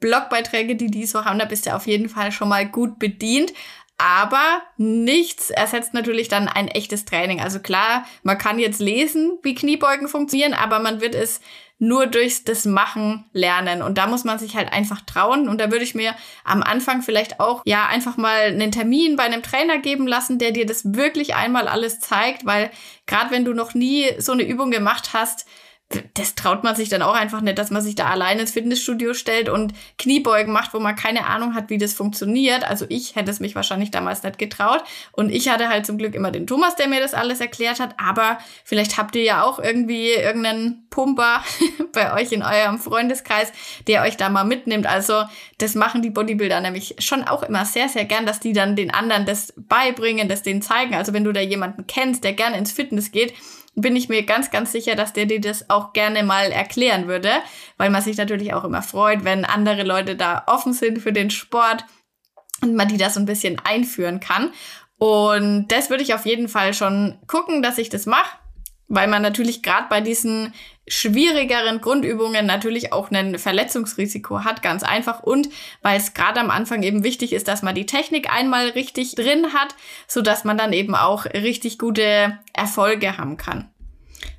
[0.00, 3.52] Blogbeiträge, die die so haben, da bist du auf jeden Fall schon mal gut bedient.
[3.96, 7.40] Aber nichts ersetzt natürlich dann ein echtes Training.
[7.40, 11.40] Also klar, man kann jetzt lesen, wie Kniebeugen funktionieren, aber man wird es
[11.78, 13.82] nur durchs das Machen lernen.
[13.82, 15.48] Und da muss man sich halt einfach trauen.
[15.48, 19.24] Und da würde ich mir am Anfang vielleicht auch, ja, einfach mal einen Termin bei
[19.24, 22.70] einem Trainer geben lassen, der dir das wirklich einmal alles zeigt, weil
[23.06, 25.46] gerade wenn du noch nie so eine Übung gemacht hast,
[26.14, 29.14] das traut man sich dann auch einfach nicht, dass man sich da alleine ins Fitnessstudio
[29.14, 32.64] stellt und Kniebeugen macht, wo man keine Ahnung hat, wie das funktioniert.
[32.64, 34.82] Also ich hätte es mich wahrscheinlich damals nicht getraut.
[35.12, 37.94] Und ich hatte halt zum Glück immer den Thomas, der mir das alles erklärt hat.
[37.98, 41.44] Aber vielleicht habt ihr ja auch irgendwie irgendeinen Pumper
[41.92, 43.52] bei euch in eurem Freundeskreis,
[43.86, 44.86] der euch da mal mitnimmt.
[44.86, 45.24] Also
[45.58, 48.92] das machen die Bodybuilder nämlich schon auch immer sehr, sehr gern, dass die dann den
[48.92, 50.94] anderen das beibringen, das denen zeigen.
[50.94, 53.34] Also wenn du da jemanden kennst, der gerne ins Fitness geht,
[53.74, 57.30] bin ich mir ganz, ganz sicher, dass der dir das auch gerne mal erklären würde,
[57.76, 61.30] weil man sich natürlich auch immer freut, wenn andere Leute da offen sind für den
[61.30, 61.84] Sport
[62.62, 64.52] und man die da so ein bisschen einführen kann.
[64.96, 68.38] Und das würde ich auf jeden Fall schon gucken, dass ich das mache,
[68.88, 70.54] weil man natürlich gerade bei diesen
[70.86, 75.22] schwierigeren Grundübungen natürlich auch ein Verletzungsrisiko hat, ganz einfach.
[75.22, 75.48] Und
[75.82, 79.52] weil es gerade am Anfang eben wichtig ist, dass man die Technik einmal richtig drin
[79.52, 79.74] hat,
[80.06, 83.70] so man dann eben auch richtig gute Erfolge haben kann.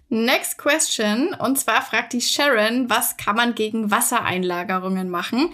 [0.10, 1.34] Next question.
[1.34, 5.50] Und zwar fragt die Sharon, was kann man gegen Wassereinlagerungen machen?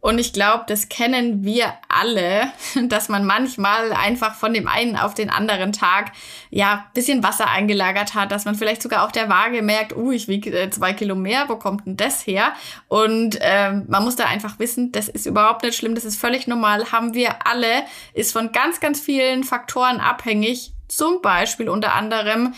[0.00, 2.50] Und ich glaube, das kennen wir alle,
[2.88, 6.12] dass man manchmal einfach von dem einen auf den anderen Tag
[6.48, 10.26] ja bisschen Wasser eingelagert hat, dass man vielleicht sogar auf der Waage merkt, uh, ich
[10.26, 12.52] wiege äh, zwei Kilo mehr, wo kommt denn das her?
[12.88, 16.46] Und ähm, man muss da einfach wissen, das ist überhaupt nicht schlimm, das ist völlig
[16.46, 17.84] normal, haben wir alle,
[18.14, 20.72] ist von ganz, ganz vielen Faktoren abhängig.
[20.88, 22.54] Zum Beispiel unter anderem,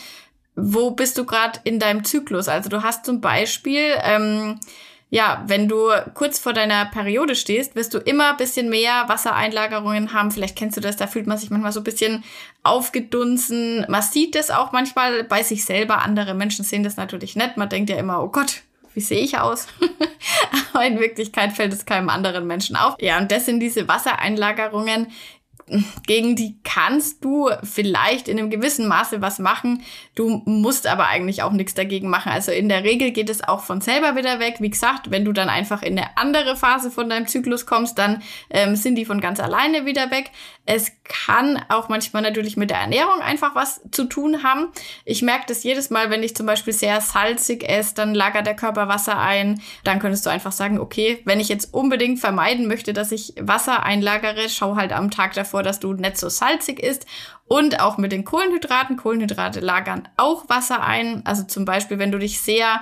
[0.55, 2.49] wo bist du gerade in deinem Zyklus?
[2.49, 4.59] Also du hast zum Beispiel ähm,
[5.13, 10.15] ja, wenn du kurz vor deiner Periode stehst, wirst du immer ein bisschen mehr Wassereinlagerungen
[10.15, 10.31] haben.
[10.31, 12.25] Vielleicht kennst du das, da fühlt man sich manchmal so ein bisschen
[12.63, 13.85] aufgedunsen.
[13.91, 16.01] Man sieht das auch manchmal bei sich selber.
[16.01, 17.59] Andere Menschen sehen das natürlich nicht.
[17.59, 18.63] Man denkt ja immer, oh Gott,
[18.95, 19.67] wie sehe ich aus?
[20.73, 22.95] Aber in Wirklichkeit fällt es keinem anderen Menschen auf.
[22.99, 25.09] Ja, und das sind diese Wassereinlagerungen,
[26.07, 29.83] gegen die kannst du vielleicht in einem gewissen Maße was machen.
[30.15, 32.33] Du musst aber eigentlich auch nichts dagegen machen.
[32.33, 34.57] Also in der Regel geht es auch von selber wieder weg.
[34.59, 38.23] Wie gesagt, wenn du dann einfach in eine andere Phase von deinem Zyklus kommst, dann
[38.51, 40.31] ähm, sind die von ganz alleine wieder weg.
[40.65, 44.69] Es kann auch manchmal natürlich mit der Ernährung einfach was zu tun haben.
[45.05, 48.55] Ich merke das jedes Mal, wenn ich zum Beispiel sehr salzig esse, dann lagert der
[48.55, 49.61] Körper Wasser ein.
[49.85, 53.83] Dann könntest du einfach sagen, okay, wenn ich jetzt unbedingt vermeiden möchte, dass ich Wasser
[53.83, 57.07] einlagere, schau halt am Tag davor vor, dass du nicht so salzig isst.
[57.47, 58.97] Und auch mit den Kohlenhydraten.
[58.97, 61.25] Kohlenhydrate lagern auch Wasser ein.
[61.25, 62.81] Also zum Beispiel, wenn du dich sehr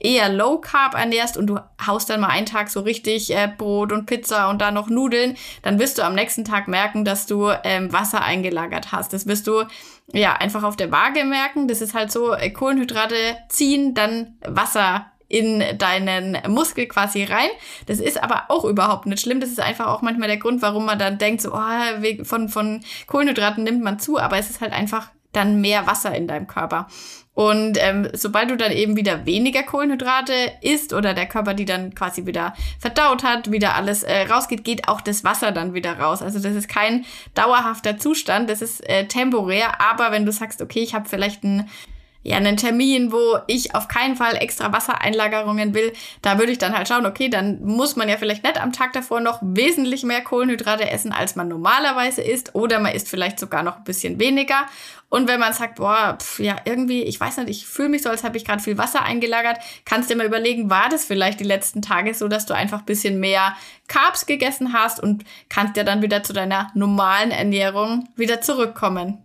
[0.00, 3.92] eher Low Carb ernährst und du haust dann mal einen Tag so richtig äh, Brot
[3.92, 7.50] und Pizza und dann noch Nudeln, dann wirst du am nächsten Tag merken, dass du
[7.64, 9.12] ähm, Wasser eingelagert hast.
[9.12, 9.64] Das wirst du
[10.12, 11.68] ja einfach auf der Waage merken.
[11.68, 17.48] Das ist halt so, äh, Kohlenhydrate ziehen, dann Wasser in deinen Muskel quasi rein.
[17.86, 19.40] Das ist aber auch überhaupt nicht schlimm.
[19.40, 22.82] Das ist einfach auch manchmal der Grund, warum man dann denkt, so, oh, von, von
[23.06, 26.88] Kohlenhydraten nimmt man zu, aber es ist halt einfach dann mehr Wasser in deinem Körper.
[27.32, 31.94] Und ähm, sobald du dann eben wieder weniger Kohlenhydrate isst oder der Körper die dann
[31.94, 36.22] quasi wieder verdaut hat, wieder alles äh, rausgeht, geht auch das Wasser dann wieder raus.
[36.22, 39.80] Also das ist kein dauerhafter Zustand, das ist äh, temporär.
[39.80, 41.70] Aber wenn du sagst, okay, ich habe vielleicht ein
[42.22, 46.76] ja, einen Termin, wo ich auf keinen Fall extra Wassereinlagerungen will, da würde ich dann
[46.76, 50.22] halt schauen, okay, dann muss man ja vielleicht nicht am Tag davor noch wesentlich mehr
[50.22, 54.66] Kohlenhydrate essen, als man normalerweise isst, oder man isst vielleicht sogar noch ein bisschen weniger.
[55.08, 58.10] Und wenn man sagt, boah, pf, ja, irgendwie, ich weiß nicht, ich fühle mich so,
[58.10, 61.40] als habe ich gerade viel Wasser eingelagert, kannst du dir mal überlegen, war das vielleicht
[61.40, 63.56] die letzten Tage so, dass du einfach ein bisschen mehr
[63.88, 69.24] Carbs gegessen hast und kannst ja dann wieder zu deiner normalen Ernährung wieder zurückkommen.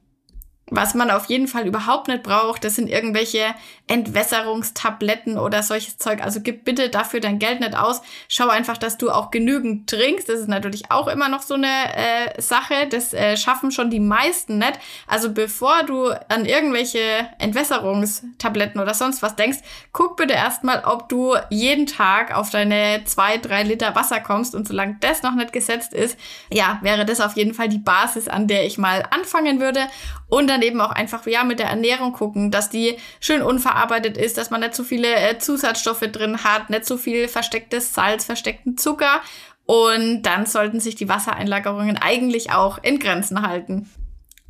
[0.71, 3.53] Was man auf jeden Fall überhaupt nicht braucht, das sind irgendwelche
[3.85, 6.23] Entwässerungstabletten oder solches Zeug.
[6.23, 8.01] Also gib bitte dafür dein Geld nicht aus.
[8.27, 10.27] Schau einfach, dass du auch genügend trinkst.
[10.27, 12.87] Das ist natürlich auch immer noch so eine äh, Sache.
[12.89, 14.79] Das äh, schaffen schon die meisten nicht.
[15.05, 16.99] Also bevor du an irgendwelche
[17.37, 19.59] Entwässerungstabletten oder sonst was denkst,
[19.91, 24.55] guck bitte erstmal, ob du jeden Tag auf deine zwei, drei Liter Wasser kommst.
[24.55, 26.17] Und solange das noch nicht gesetzt ist,
[26.51, 29.81] ja, wäre das auf jeden Fall die Basis, an der ich mal anfangen würde.
[30.27, 34.37] Und dann eben auch einfach, ja, mit der Ernährung gucken, dass die schön unverarbeitet ist,
[34.37, 38.77] dass man nicht so viele äh, Zusatzstoffe drin hat, nicht so viel verstecktes Salz, versteckten
[38.77, 39.21] Zucker.
[39.65, 43.89] Und dann sollten sich die Wassereinlagerungen eigentlich auch in Grenzen halten.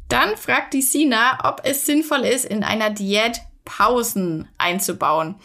[0.08, 5.36] Dann fragt die Sina, ob es sinnvoll ist, in einer Diät Pausen einzubauen.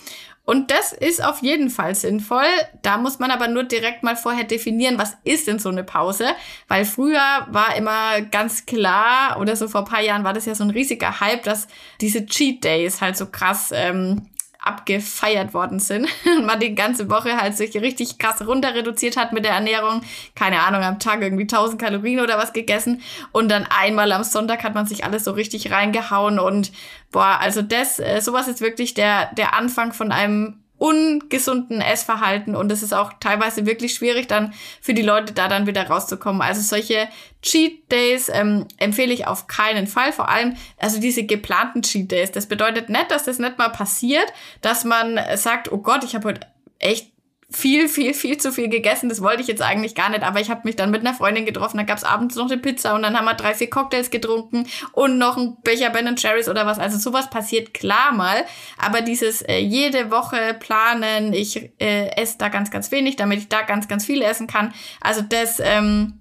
[0.50, 2.42] Und das ist auf jeden Fall sinnvoll.
[2.82, 6.26] Da muss man aber nur direkt mal vorher definieren, was ist denn so eine Pause?
[6.66, 10.64] Weil früher war immer ganz klar, oder so vor paar Jahren war das ja so
[10.64, 11.68] ein riesiger Hype, dass
[12.00, 14.22] diese Cheat Days halt so krass ähm,
[14.62, 19.32] abgefeiert worden sind und man die ganze Woche halt sich richtig krass runter reduziert hat
[19.32, 20.02] mit der Ernährung.
[20.34, 24.62] Keine Ahnung, am Tag irgendwie 1000 Kalorien oder was gegessen und dann einmal am Sonntag
[24.62, 26.72] hat man sich alles so richtig reingehauen und
[27.10, 32.72] boah, also das, äh, sowas ist wirklich der, der Anfang von einem ungesunden Essverhalten und
[32.72, 36.40] es ist auch teilweise wirklich schwierig dann für die Leute da dann wieder rauszukommen.
[36.40, 37.06] Also solche
[37.42, 40.10] Cheat Days ähm, empfehle ich auf keinen Fall.
[40.10, 42.32] Vor allem also diese geplanten Cheat Days.
[42.32, 46.28] Das bedeutet nicht, dass das nicht mal passiert, dass man sagt, oh Gott, ich habe
[46.28, 46.46] heute
[46.78, 47.12] echt
[47.52, 49.08] viel, viel, viel zu viel gegessen.
[49.08, 51.44] Das wollte ich jetzt eigentlich gar nicht, aber ich habe mich dann mit einer Freundin
[51.44, 51.78] getroffen.
[51.78, 55.18] Dann gab's abends noch eine Pizza und dann haben wir drei, vier Cocktails getrunken und
[55.18, 56.78] noch ein Becher Ben Cherries oder was.
[56.78, 58.44] Also sowas passiert klar mal.
[58.78, 63.48] Aber dieses äh, jede Woche planen, ich äh, esse da ganz, ganz wenig, damit ich
[63.48, 64.72] da ganz, ganz viel essen kann.
[65.00, 66.20] Also das ähm,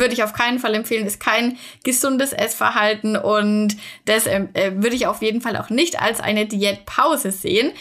[0.00, 5.06] würde ich auf keinen Fall empfehlen, ist kein gesundes Essverhalten und das äh, würde ich
[5.06, 7.72] auf jeden Fall auch nicht als eine Diätpause sehen.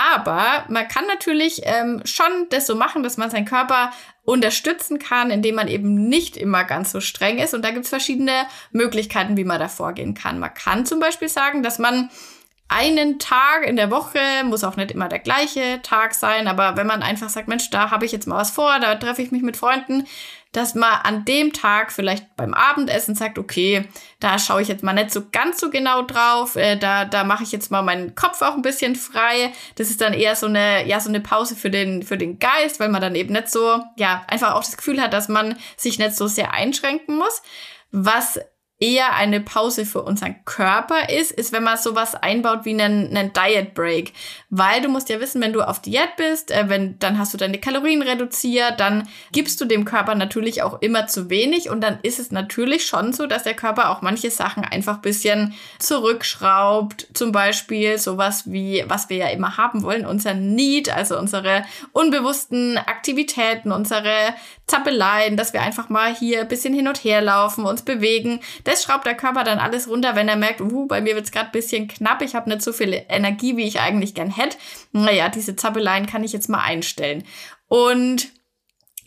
[0.00, 3.90] Aber man kann natürlich ähm, schon das so machen, dass man seinen Körper
[4.24, 7.52] unterstützen kann, indem man eben nicht immer ganz so streng ist.
[7.52, 10.38] Und da gibt es verschiedene Möglichkeiten, wie man da vorgehen kann.
[10.38, 12.08] Man kann zum Beispiel sagen, dass man
[12.68, 16.86] einen Tag in der Woche, muss auch nicht immer der gleiche Tag sein, aber wenn
[16.86, 19.42] man einfach sagt, Mensch, da habe ich jetzt mal was vor, da treffe ich mich
[19.42, 20.06] mit Freunden,
[20.52, 24.92] dass man an dem Tag vielleicht beim Abendessen sagt, okay, da schaue ich jetzt mal
[24.92, 28.42] nicht so ganz so genau drauf, äh, da, da mache ich jetzt mal meinen Kopf
[28.42, 29.52] auch ein bisschen frei.
[29.76, 32.80] Das ist dann eher so eine, ja, so eine Pause für den, für den Geist,
[32.80, 35.98] weil man dann eben nicht so, ja, einfach auch das Gefühl hat, dass man sich
[35.98, 37.42] nicht so sehr einschränken muss.
[37.92, 38.40] Was
[38.80, 43.32] eher eine Pause für unseren Körper ist, ist, wenn man sowas einbaut wie einen, einen
[43.34, 44.14] Diet Break.
[44.48, 47.38] Weil du musst ja wissen, wenn du auf Diät bist, äh, wenn, dann hast du
[47.38, 51.98] deine Kalorien reduziert, dann gibst du dem Körper natürlich auch immer zu wenig und dann
[52.02, 57.08] ist es natürlich schon so, dass der Körper auch manche Sachen einfach bisschen zurückschraubt.
[57.12, 62.78] Zum Beispiel sowas wie, was wir ja immer haben wollen, unser Need, also unsere unbewussten
[62.78, 64.34] Aktivitäten, unsere
[64.66, 68.40] Zappeleien, dass wir einfach mal hier bisschen hin und her laufen, uns bewegen.
[68.70, 71.50] Das schraubt der Körper dann alles runter, wenn er merkt, uh, bei mir wird's gerade
[71.50, 74.56] bisschen knapp, ich habe nicht so viel Energie, wie ich eigentlich gern hätte.
[74.92, 77.24] Naja, diese Zappeleien kann ich jetzt mal einstellen.
[77.66, 78.28] Und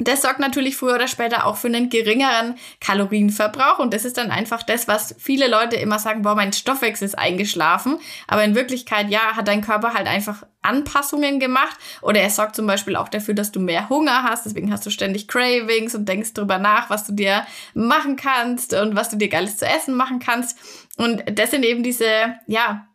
[0.07, 4.31] das sorgt natürlich früher oder später auch für einen geringeren Kalorienverbrauch und das ist dann
[4.31, 9.09] einfach das, was viele Leute immer sagen, boah, mein Stoffwechsel ist eingeschlafen, aber in Wirklichkeit,
[9.09, 13.33] ja, hat dein Körper halt einfach Anpassungen gemacht oder er sorgt zum Beispiel auch dafür,
[13.33, 17.05] dass du mehr Hunger hast, deswegen hast du ständig Cravings und denkst drüber nach, was
[17.05, 20.57] du dir machen kannst und was du dir geiles zu essen machen kannst.
[20.97, 22.87] Und das sind eben diese, ja,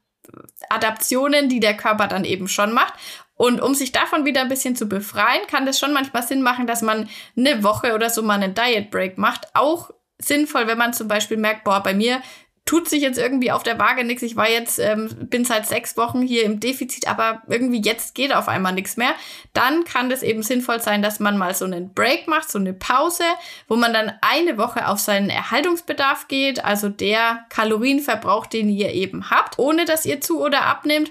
[0.68, 2.94] Adaptionen, die der Körper dann eben schon macht.
[3.38, 6.66] Und um sich davon wieder ein bisschen zu befreien, kann das schon manchmal Sinn machen,
[6.66, 9.46] dass man eine Woche oder so mal einen Diet Break macht.
[9.55, 12.20] Auch sinnvoll, wenn man zum Beispiel merkt, boah, bei mir
[12.68, 14.22] tut sich jetzt irgendwie auf der Waage nichts.
[14.22, 18.35] Ich war jetzt, ähm, bin seit sechs Wochen hier im Defizit, aber irgendwie jetzt geht
[18.35, 19.14] auf einmal nichts mehr.
[19.55, 22.74] Dann kann das eben sinnvoll sein, dass man mal so einen Break macht, so eine
[22.74, 23.24] Pause,
[23.68, 29.30] wo man dann eine Woche auf seinen Erhaltungsbedarf geht, also der Kalorienverbrauch, den ihr eben
[29.30, 31.11] habt, ohne dass ihr zu oder abnehmt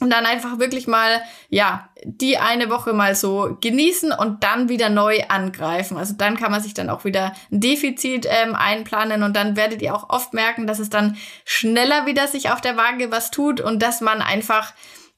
[0.00, 4.88] und dann einfach wirklich mal, ja, die eine Woche mal so genießen und dann wieder
[4.90, 5.96] neu angreifen.
[5.96, 9.82] Also dann kann man sich dann auch wieder ein Defizit ähm, einplanen und dann werdet
[9.82, 13.60] ihr auch oft merken, dass es dann schneller wieder sich auf der Waage was tut
[13.60, 14.72] und dass man einfach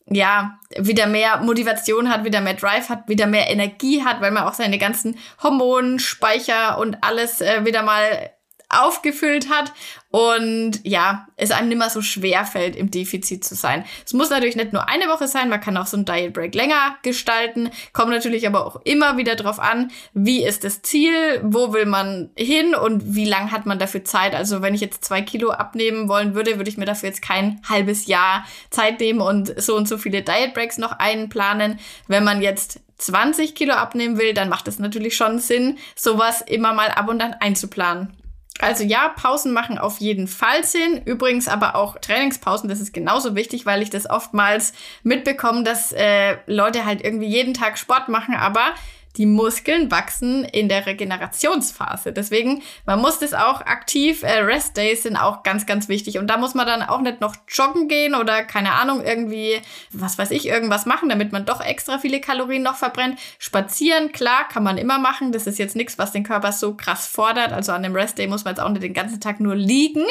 [0.09, 4.45] ja, wieder mehr Motivation hat, wieder mehr Drive hat, wieder mehr Energie hat, weil man
[4.45, 8.31] auch seine ganzen Hormonen, Speicher und alles äh, wieder mal
[8.69, 9.73] aufgefüllt hat
[10.11, 13.85] und ja, es einem nicht mehr so schwer fällt, im Defizit zu sein.
[14.05, 16.55] Es muss natürlich nicht nur eine Woche sein, man kann auch so einen Diet Break
[16.55, 21.13] länger gestalten, kommt natürlich aber auch immer wieder drauf an, wie ist das Ziel,
[21.45, 24.35] wo will man hin und wie lang hat man dafür Zeit.
[24.35, 27.61] Also wenn ich jetzt zwei Kilo abnehmen wollen würde, würde ich mir dafür jetzt kein
[27.69, 31.79] halbes Jahr Zeit nehmen und so und so viele Diet Breaks noch einplanen.
[32.09, 36.73] Wenn man jetzt 20 Kilo abnehmen will, dann macht es natürlich schon Sinn, sowas immer
[36.73, 38.17] mal ab und an einzuplanen.
[38.61, 41.03] Also ja, Pausen machen auf jeden Fall Sinn.
[41.05, 46.39] Übrigens aber auch Trainingspausen, das ist genauso wichtig, weil ich das oftmals mitbekomme, dass äh,
[46.47, 48.75] Leute halt irgendwie jeden Tag Sport machen, aber
[49.17, 52.13] die Muskeln wachsen in der Regenerationsphase.
[52.13, 56.19] Deswegen, man muss das auch aktiv, äh, Rest Days sind auch ganz, ganz wichtig.
[56.19, 59.61] Und da muss man dann auch nicht noch joggen gehen oder keine Ahnung, irgendwie,
[59.91, 63.19] was weiß ich, irgendwas machen, damit man doch extra viele Kalorien noch verbrennt.
[63.39, 65.33] Spazieren, klar, kann man immer machen.
[65.33, 67.53] Das ist jetzt nichts, was den Körper so krass fordert.
[67.53, 70.05] Also an dem Rest Day muss man jetzt auch nicht den ganzen Tag nur liegen.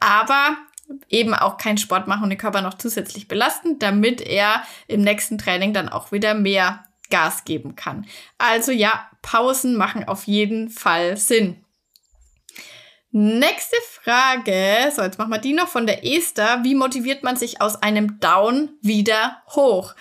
[0.00, 0.56] Aber
[1.08, 5.38] eben auch keinen Sport machen und den Körper noch zusätzlich belasten, damit er im nächsten
[5.38, 8.06] Training dann auch wieder mehr Gas geben kann.
[8.38, 11.64] Also ja, Pausen machen auf jeden Fall Sinn.
[13.10, 14.92] Nächste Frage.
[14.94, 16.64] So, jetzt machen wir die noch von der Esther.
[16.64, 19.94] Wie motiviert man sich aus einem Down wieder hoch?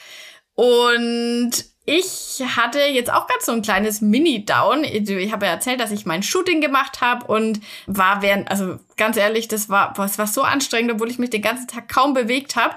[0.53, 1.51] Und
[1.85, 4.83] ich hatte jetzt auch ganz so ein kleines Mini-Down.
[4.83, 9.17] Ich habe ja erzählt, dass ich mein Shooting gemacht habe und war während, also ganz
[9.17, 12.55] ehrlich, das war, das war so anstrengend, obwohl ich mich den ganzen Tag kaum bewegt
[12.55, 12.75] habe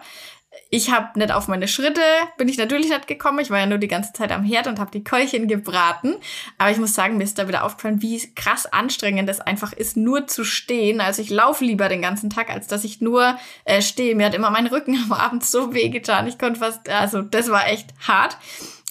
[0.71, 2.01] ich habe nicht auf meine Schritte,
[2.37, 3.39] bin ich natürlich nicht gekommen.
[3.39, 6.17] Ich war ja nur die ganze Zeit am Herd und habe die Keulchen gebraten.
[6.59, 9.97] Aber ich muss sagen, mir ist da wieder aufgefallen, wie krass anstrengend es einfach ist,
[9.97, 11.01] nur zu stehen.
[11.01, 14.15] Also ich laufe lieber den ganzen Tag, als dass ich nur äh, stehe.
[14.15, 16.27] Mir hat immer mein Rücken am Abend so weh getan.
[16.27, 18.37] Ich konnte fast, also das war echt hart.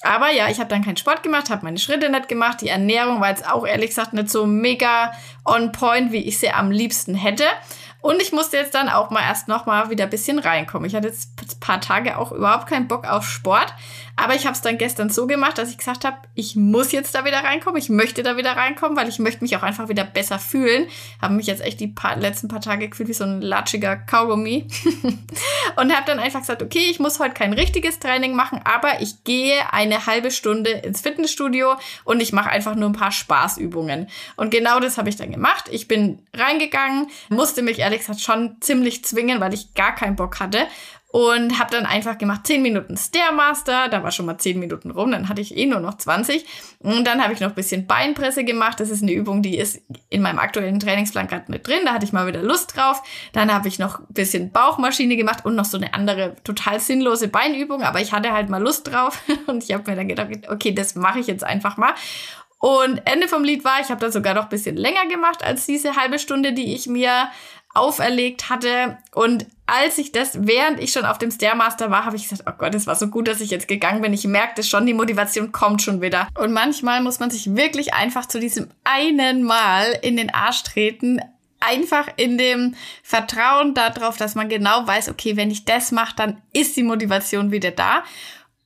[0.03, 2.61] Aber ja, ich habe dann keinen Sport gemacht, habe meine Schritte nicht gemacht.
[2.61, 5.11] Die Ernährung war jetzt auch ehrlich gesagt nicht so mega
[5.43, 7.45] on point, wie ich sie am liebsten hätte.
[8.01, 10.87] Und ich musste jetzt dann auch mal erst noch mal wieder ein bisschen reinkommen.
[10.87, 13.73] Ich hatte jetzt ein paar Tage auch überhaupt keinen Bock auf Sport.
[14.17, 17.13] Aber ich habe es dann gestern so gemacht, dass ich gesagt habe, ich muss jetzt
[17.13, 17.79] da wieder reinkommen.
[17.79, 20.87] Ich möchte da wieder reinkommen, weil ich möchte mich auch einfach wieder besser fühlen.
[21.21, 24.67] Habe mich jetzt echt die paar, letzten paar Tage gefühlt wie so ein latschiger Kaugummi.
[25.77, 29.23] und habe dann einfach gesagt, okay, ich muss heute kein richtiges Training machen, aber ich
[29.23, 34.07] gehe eine halbe Stunde ins Fitnessstudio und ich mache einfach nur ein paar Spaßübungen.
[34.35, 35.65] Und genau das habe ich dann gemacht.
[35.69, 40.39] Ich bin reingegangen, musste mich ehrlich gesagt schon ziemlich zwingen, weil ich gar keinen Bock
[40.39, 40.65] hatte
[41.17, 45.09] und habe dann einfach gemacht 10 Minuten Stairmaster, da war schon mal 10 Minuten rum,
[45.09, 46.45] dann hatte ich eh nur noch 20
[46.77, 49.81] und dann habe ich noch ein bisschen Beinpresse gemacht, das ist eine Übung, die ist
[50.09, 53.01] in meinem aktuellen Trainingsplan gerade mit drin, da hatte ich mal wieder Lust drauf,
[53.33, 57.29] dann habe ich noch ein bisschen Bauchmaschine gemacht und noch so eine andere total sinnlose
[57.29, 59.23] Beinübung, aber ich hatte halt mal Lust drauf.
[59.47, 61.93] Und ich habe mir dann gedacht, okay, das mache ich jetzt einfach mal.
[62.59, 65.65] Und Ende vom Lied war, ich habe dann sogar noch ein bisschen länger gemacht als
[65.65, 67.29] diese halbe Stunde, die ich mir
[67.73, 68.97] auferlegt hatte.
[69.13, 72.57] Und als ich das, während ich schon auf dem Stairmaster war, habe ich gesagt, oh
[72.57, 74.13] Gott, es war so gut, dass ich jetzt gegangen bin.
[74.13, 76.29] Ich merkte schon, die Motivation kommt schon wieder.
[76.39, 81.19] Und manchmal muss man sich wirklich einfach zu diesem einen Mal in den Arsch treten,
[81.59, 86.41] einfach in dem Vertrauen darauf, dass man genau weiß, okay, wenn ich das mache, dann
[86.53, 88.03] ist die Motivation wieder da.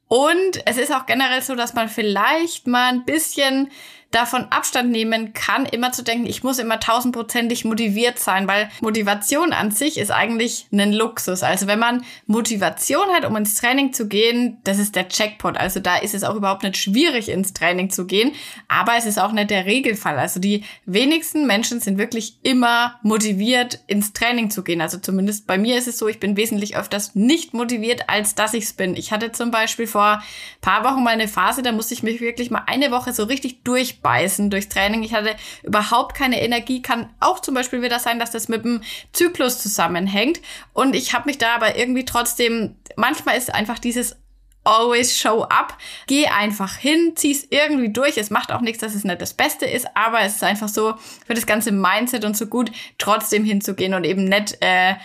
[0.08, 3.70] Und es ist auch generell so, dass man vielleicht mal ein bisschen
[4.12, 9.53] davon Abstand nehmen kann, immer zu denken, ich muss immer tausendprozentig motiviert sein, weil Motivation
[9.53, 11.43] an sich ist eigentlich ein Luxus.
[11.43, 15.57] Also wenn man Motivation hat, um ins Training zu gehen, das ist der Checkpot.
[15.57, 18.34] Also da ist es auch überhaupt nicht schwierig, ins Training zu gehen,
[18.68, 20.20] aber es ist auch nicht der Regelfall.
[20.20, 24.82] Also die wenigsten Menschen sind wirklich immer motiviert, ins Training zu gehen.
[24.82, 28.53] Also zumindest bei mir ist es so, ich bin wesentlich öfters nicht motiviert, als dass
[28.53, 28.97] ich es bin.
[28.97, 30.22] Ich hatte zum Beispiel vor
[30.59, 33.64] paar Wochen mal eine Phase, da musste ich mich wirklich mal eine Woche so richtig
[33.64, 35.04] durch durchbeißen durch Training.
[35.04, 36.82] Ich hatte überhaupt keine Energie.
[36.82, 38.82] Kann auch zum Beispiel wieder sein, dass das mit dem
[39.14, 40.41] Zyklus zusammenhängt.
[40.74, 44.18] Und ich habe mich da aber irgendwie trotzdem, manchmal ist einfach dieses
[44.64, 45.78] always show up.
[46.06, 48.18] Geh einfach hin, zieh's irgendwie durch.
[48.18, 50.95] Es macht auch nichts, dass es nicht das Beste ist, aber es ist einfach so
[51.26, 54.95] für das ganze Mindset und so gut, trotzdem hinzugehen und eben nicht äh,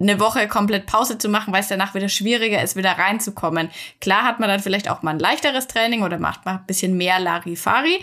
[0.00, 3.70] eine Woche komplett Pause zu machen, weil es danach wieder schwieriger ist, wieder reinzukommen.
[4.00, 6.96] Klar hat man dann vielleicht auch mal ein leichteres Training oder macht mal ein bisschen
[6.96, 8.00] mehr Larifari,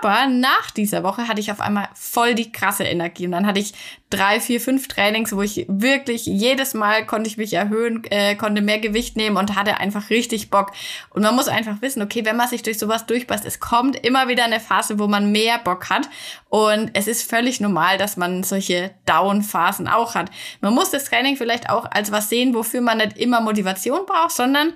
[0.00, 3.60] aber nach dieser Woche hatte ich auf einmal voll die krasse Energie und dann hatte
[3.60, 3.74] ich
[4.08, 8.62] drei, vier, fünf Trainings, wo ich wirklich jedes Mal konnte ich mich erhöhen, äh, konnte
[8.62, 10.72] mehr Gewicht nehmen und hatte einfach richtig Bock.
[11.10, 14.28] Und man muss einfach wissen, okay, wenn man sich durch sowas durchpasst, es kommt immer
[14.28, 16.08] wieder eine Phase, wo man mehr Bock hat
[16.56, 20.30] und es ist völlig normal, dass man solche Down-Phasen auch hat.
[20.62, 24.30] Man muss das Training vielleicht auch als was sehen, wofür man nicht immer Motivation braucht,
[24.30, 24.72] sondern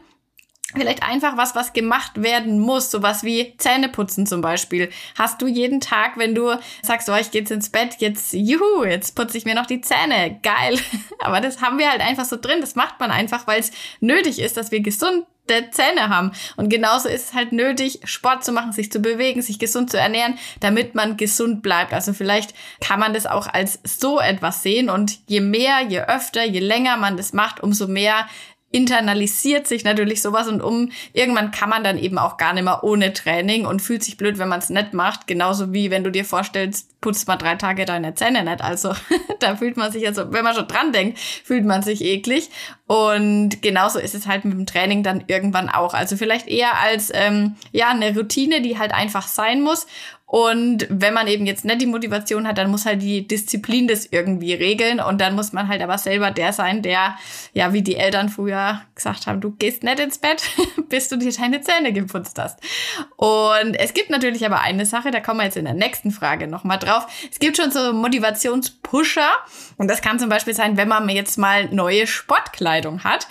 [0.73, 4.89] Vielleicht einfach was, was gemacht werden muss, sowas wie Zähneputzen zum Beispiel.
[5.19, 8.85] Hast du jeden Tag, wenn du sagst, oh, ich gehe jetzt ins Bett, jetzt, juhu,
[8.85, 10.79] jetzt putze ich mir noch die Zähne, geil.
[11.19, 14.39] Aber das haben wir halt einfach so drin, das macht man einfach, weil es nötig
[14.39, 15.27] ist, dass wir gesund
[15.71, 16.33] Zähne haben.
[16.57, 19.99] Und genauso ist es halt nötig, Sport zu machen, sich zu bewegen, sich gesund zu
[19.99, 21.93] ernähren, damit man gesund bleibt.
[21.93, 26.45] Also vielleicht kann man das auch als so etwas sehen und je mehr, je öfter,
[26.45, 28.27] je länger man das macht, umso mehr
[28.73, 32.85] internalisiert sich natürlich sowas und um irgendwann kann man dann eben auch gar nicht mehr
[32.85, 35.27] ohne Training und fühlt sich blöd, wenn man es nicht macht.
[35.27, 38.63] Genauso wie wenn du dir vorstellst, putzt mal drei Tage deine Zähne nicht.
[38.63, 38.95] Also
[39.41, 42.51] da fühlt man sich, also wenn man schon dran denkt, fühlt man sich eklig.
[42.87, 45.95] Und genauso ist es halt mit dem Training dann irgendwann auch.
[45.95, 49.89] Also vielleicht eher als ähm, ja eine Routine, die halt einfach sein muss.
[50.31, 54.07] Und wenn man eben jetzt nicht die Motivation hat, dann muss halt die Disziplin das
[54.07, 55.01] irgendwie regeln.
[55.01, 57.17] Und dann muss man halt aber selber der sein, der,
[57.53, 60.45] ja, wie die Eltern früher gesagt haben, du gehst nicht ins Bett,
[60.89, 62.61] bis du dir deine Zähne geputzt hast.
[63.17, 66.47] Und es gibt natürlich aber eine Sache, da kommen wir jetzt in der nächsten Frage
[66.47, 67.09] nochmal drauf.
[67.29, 69.31] Es gibt schon so Motivationspusher.
[69.79, 73.27] Und das kann zum Beispiel sein, wenn man jetzt mal neue Sportkleidung hat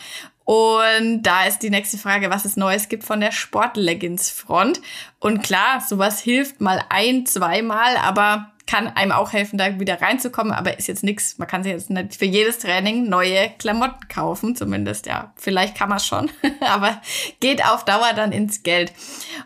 [0.49, 4.81] und da ist die nächste Frage, was es Neues gibt von der Sportleggings-Front.
[5.19, 10.53] Und klar, sowas hilft mal ein, zweimal, aber kann einem auch helfen, da wieder reinzukommen,
[10.53, 11.39] aber ist jetzt nichts.
[11.39, 15.33] Man kann sich jetzt nicht für jedes Training neue Klamotten kaufen, zumindest, ja.
[15.37, 16.29] Vielleicht kann man schon,
[16.61, 17.01] aber
[17.39, 18.93] geht auf Dauer dann ins Geld.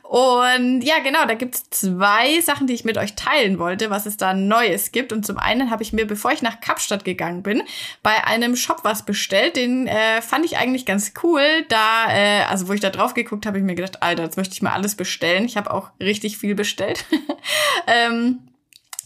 [0.02, 4.18] Und ja, genau, da gibt's zwei Sachen, die ich mit euch teilen wollte, was es
[4.18, 5.14] da Neues gibt.
[5.14, 7.64] Und zum einen habe ich mir, bevor ich nach Kapstadt gegangen bin,
[8.02, 9.56] bei einem Shop was bestellt.
[9.56, 11.44] Den äh, fand ich eigentlich ganz cool.
[11.70, 14.54] Da, äh, also wo ich da drauf geguckt habe, ich mir gedacht, Alter, jetzt möchte
[14.54, 15.46] ich mal alles bestellen.
[15.46, 17.06] Ich habe auch richtig viel bestellt.
[17.88, 18.40] ähm,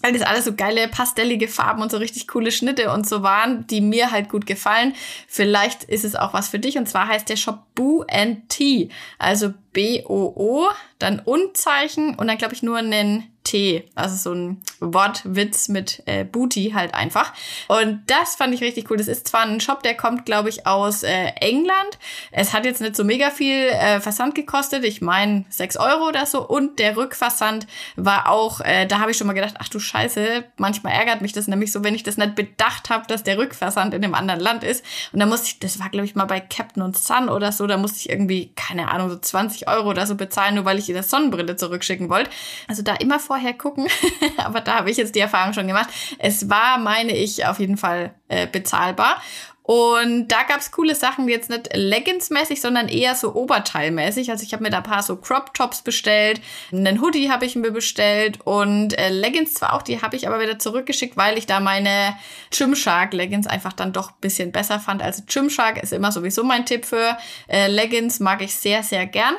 [0.01, 3.65] weil das alles so geile pastellige Farben und so richtig coole Schnitte und so waren,
[3.67, 4.93] die mir halt gut gefallen.
[5.27, 8.89] Vielleicht ist es auch was für dich und zwar heißt der Shop Boo and Tea,
[9.17, 10.67] also B-O-O,
[10.99, 16.25] dann Unzeichen und dann glaube ich nur einen T, also so ein Wortwitz mit äh,
[16.25, 17.31] Booty halt einfach.
[17.69, 18.97] Und das fand ich richtig cool.
[18.97, 21.97] Das ist zwar ein Shop, der kommt, glaube ich, aus äh, England.
[22.31, 24.83] Es hat jetzt nicht so mega viel äh, Versand gekostet.
[24.83, 26.45] Ich meine sechs Euro oder so.
[26.45, 30.43] Und der Rückversand war auch, äh, da habe ich schon mal gedacht, ach du Scheiße,
[30.57, 33.93] manchmal ärgert mich das nämlich so, wenn ich das nicht bedacht habe, dass der Rückversand
[33.93, 34.83] in einem anderen Land ist.
[35.13, 37.65] Und da musste ich, das war, glaube ich, mal bei Captain und Sun oder so,
[37.65, 40.89] da musste ich irgendwie, keine Ahnung, so 20 Euro oder so bezahlen, nur weil ich
[40.89, 42.29] ihr das Sonnenbrille zurückschicken wollte.
[42.67, 43.87] Also da immer vor vorher gucken,
[44.37, 45.89] aber da habe ich jetzt die Erfahrung schon gemacht.
[46.17, 49.21] Es war, meine ich, auf jeden Fall äh, bezahlbar.
[49.61, 54.31] Und da gab's coole Sachen, jetzt nicht Leggings-mäßig, sondern eher so Oberteilmäßig.
[54.31, 56.39] Also ich habe mir da ein paar so Crop-Tops bestellt,
[56.71, 60.39] einen Hoodie habe ich mir bestellt und äh, Leggings zwar auch, die habe ich aber
[60.39, 62.15] wieder zurückgeschickt, weil ich da meine
[62.51, 65.03] Gymshark-Leggings einfach dann doch ein bisschen besser fand.
[65.03, 67.17] Also Gymshark ist immer sowieso mein Tipp für
[67.49, 69.35] äh, Leggings, mag ich sehr, sehr gern.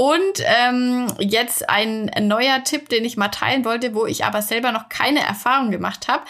[0.00, 4.72] Und ähm, jetzt ein neuer Tipp, den ich mal teilen wollte, wo ich aber selber
[4.72, 6.22] noch keine Erfahrung gemacht habe.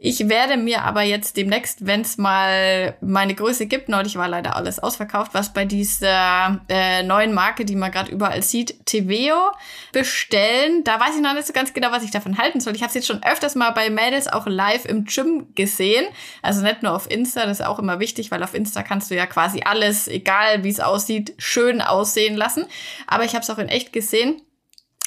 [0.00, 4.54] Ich werde mir aber jetzt demnächst, wenn es mal meine Größe gibt, neulich war leider
[4.54, 9.50] alles ausverkauft, was bei dieser äh, neuen Marke, die man gerade überall sieht, Teveo,
[9.92, 10.84] bestellen.
[10.84, 12.76] Da weiß ich noch nicht so ganz genau, was ich davon halten soll.
[12.76, 16.06] Ich habe es jetzt schon öfters mal bei Mädels auch live im Gym gesehen.
[16.42, 19.16] Also nicht nur auf Insta, das ist auch immer wichtig, weil auf Insta kannst du
[19.16, 22.66] ja quasi alles, egal wie es aussieht, schön aussehen lassen.
[23.08, 24.42] Aber ich habe es auch in echt gesehen.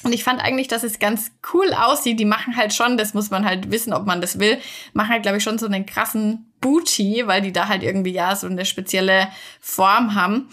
[0.03, 2.19] Und ich fand eigentlich, dass es ganz cool aussieht.
[2.19, 4.57] Die machen halt schon, das muss man halt wissen, ob man das will,
[4.93, 8.35] machen halt, glaube ich, schon so einen krassen Booty, weil die da halt irgendwie ja
[8.35, 9.27] so eine spezielle
[9.59, 10.49] Form haben.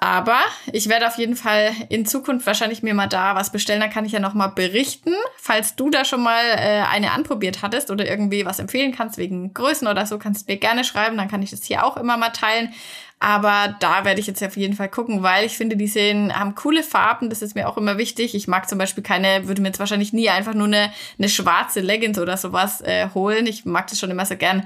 [0.00, 0.38] Aber
[0.72, 3.80] ich werde auf jeden Fall in Zukunft wahrscheinlich mir mal da was bestellen.
[3.80, 5.12] Da kann ich ja noch mal berichten.
[5.36, 9.52] Falls du da schon mal äh, eine anprobiert hattest oder irgendwie was empfehlen kannst wegen
[9.54, 11.16] Größen oder so, kannst du mir gerne schreiben.
[11.16, 12.72] Dann kann ich das hier auch immer mal teilen.
[13.20, 16.54] Aber da werde ich jetzt auf jeden Fall gucken, weil ich finde, die sehen, haben
[16.54, 17.30] coole Farben.
[17.30, 18.34] Das ist mir auch immer wichtig.
[18.34, 21.80] Ich mag zum Beispiel keine, würde mir jetzt wahrscheinlich nie einfach nur eine, eine schwarze
[21.80, 23.46] Leggings oder sowas äh, holen.
[23.46, 24.64] Ich mag das schon immer so gern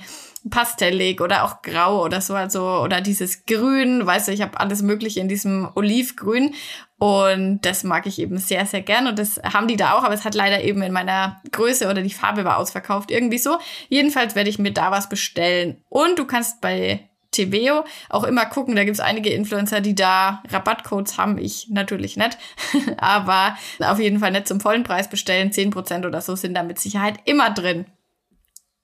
[0.50, 4.82] pastellig oder auch grau oder so, also oder dieses Grün, weißt du, ich habe alles
[4.82, 6.54] Mögliche in diesem Olivgrün
[6.98, 10.14] und das mag ich eben sehr, sehr gern und das haben die da auch, aber
[10.14, 13.58] es hat leider eben in meiner Größe oder die Farbe war ausverkauft, irgendwie so.
[13.88, 18.76] Jedenfalls werde ich mir da was bestellen und du kannst bei Teveo auch immer gucken,
[18.76, 22.38] da gibt's einige Influencer, die da Rabattcodes haben, ich natürlich nicht,
[22.98, 26.78] aber auf jeden Fall nicht zum vollen Preis bestellen, 10% oder so sind da mit
[26.78, 27.86] Sicherheit immer drin.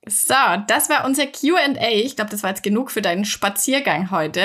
[0.09, 0.35] So,
[0.67, 1.89] das war unser QA.
[1.91, 4.43] Ich glaube, das war jetzt genug für deinen Spaziergang heute.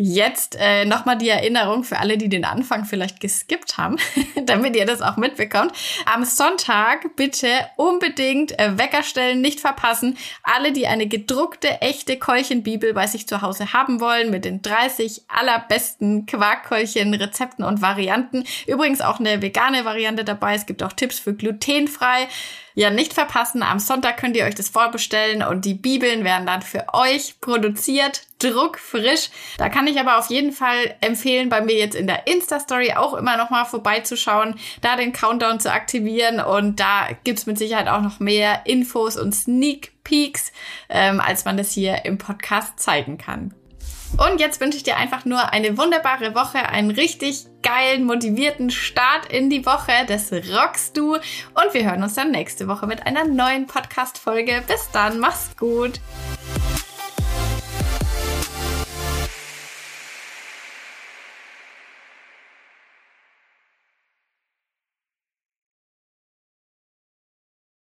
[0.00, 3.96] Jetzt äh, nochmal die Erinnerung für alle, die den Anfang vielleicht geskippt haben,
[4.44, 5.72] damit ihr das auch mitbekommt.
[6.06, 10.16] Am Sonntag bitte unbedingt äh, Wecker stellen, nicht verpassen.
[10.44, 15.22] Alle, die eine gedruckte, echte Keulchenbibel bei sich zu Hause haben wollen, mit den 30
[15.26, 18.44] allerbesten Quarkkeulchen, Rezepten und Varianten.
[18.68, 20.54] Übrigens auch eine vegane Variante dabei.
[20.54, 22.28] Es gibt auch Tipps für glutenfrei.
[22.78, 23.64] Ja, nicht verpassen.
[23.64, 28.22] Am Sonntag könnt ihr euch das vorbestellen und die Bibeln werden dann für euch produziert,
[28.38, 29.30] druckfrisch.
[29.56, 33.14] Da kann ich aber auf jeden Fall empfehlen, bei mir jetzt in der Insta-Story auch
[33.14, 38.00] immer noch mal vorbeizuschauen, da den Countdown zu aktivieren und da gibt's mit Sicherheit auch
[38.00, 40.52] noch mehr Infos und Sneak Peeks,
[40.88, 43.57] ähm, als man das hier im Podcast zeigen kann.
[44.16, 49.30] Und jetzt wünsche ich dir einfach nur eine wunderbare Woche, einen richtig geilen, motivierten Start
[49.30, 49.92] in die Woche.
[50.06, 51.14] Das rockst du.
[51.14, 54.62] Und wir hören uns dann nächste Woche mit einer neuen Podcast-Folge.
[54.66, 56.00] Bis dann, mach's gut.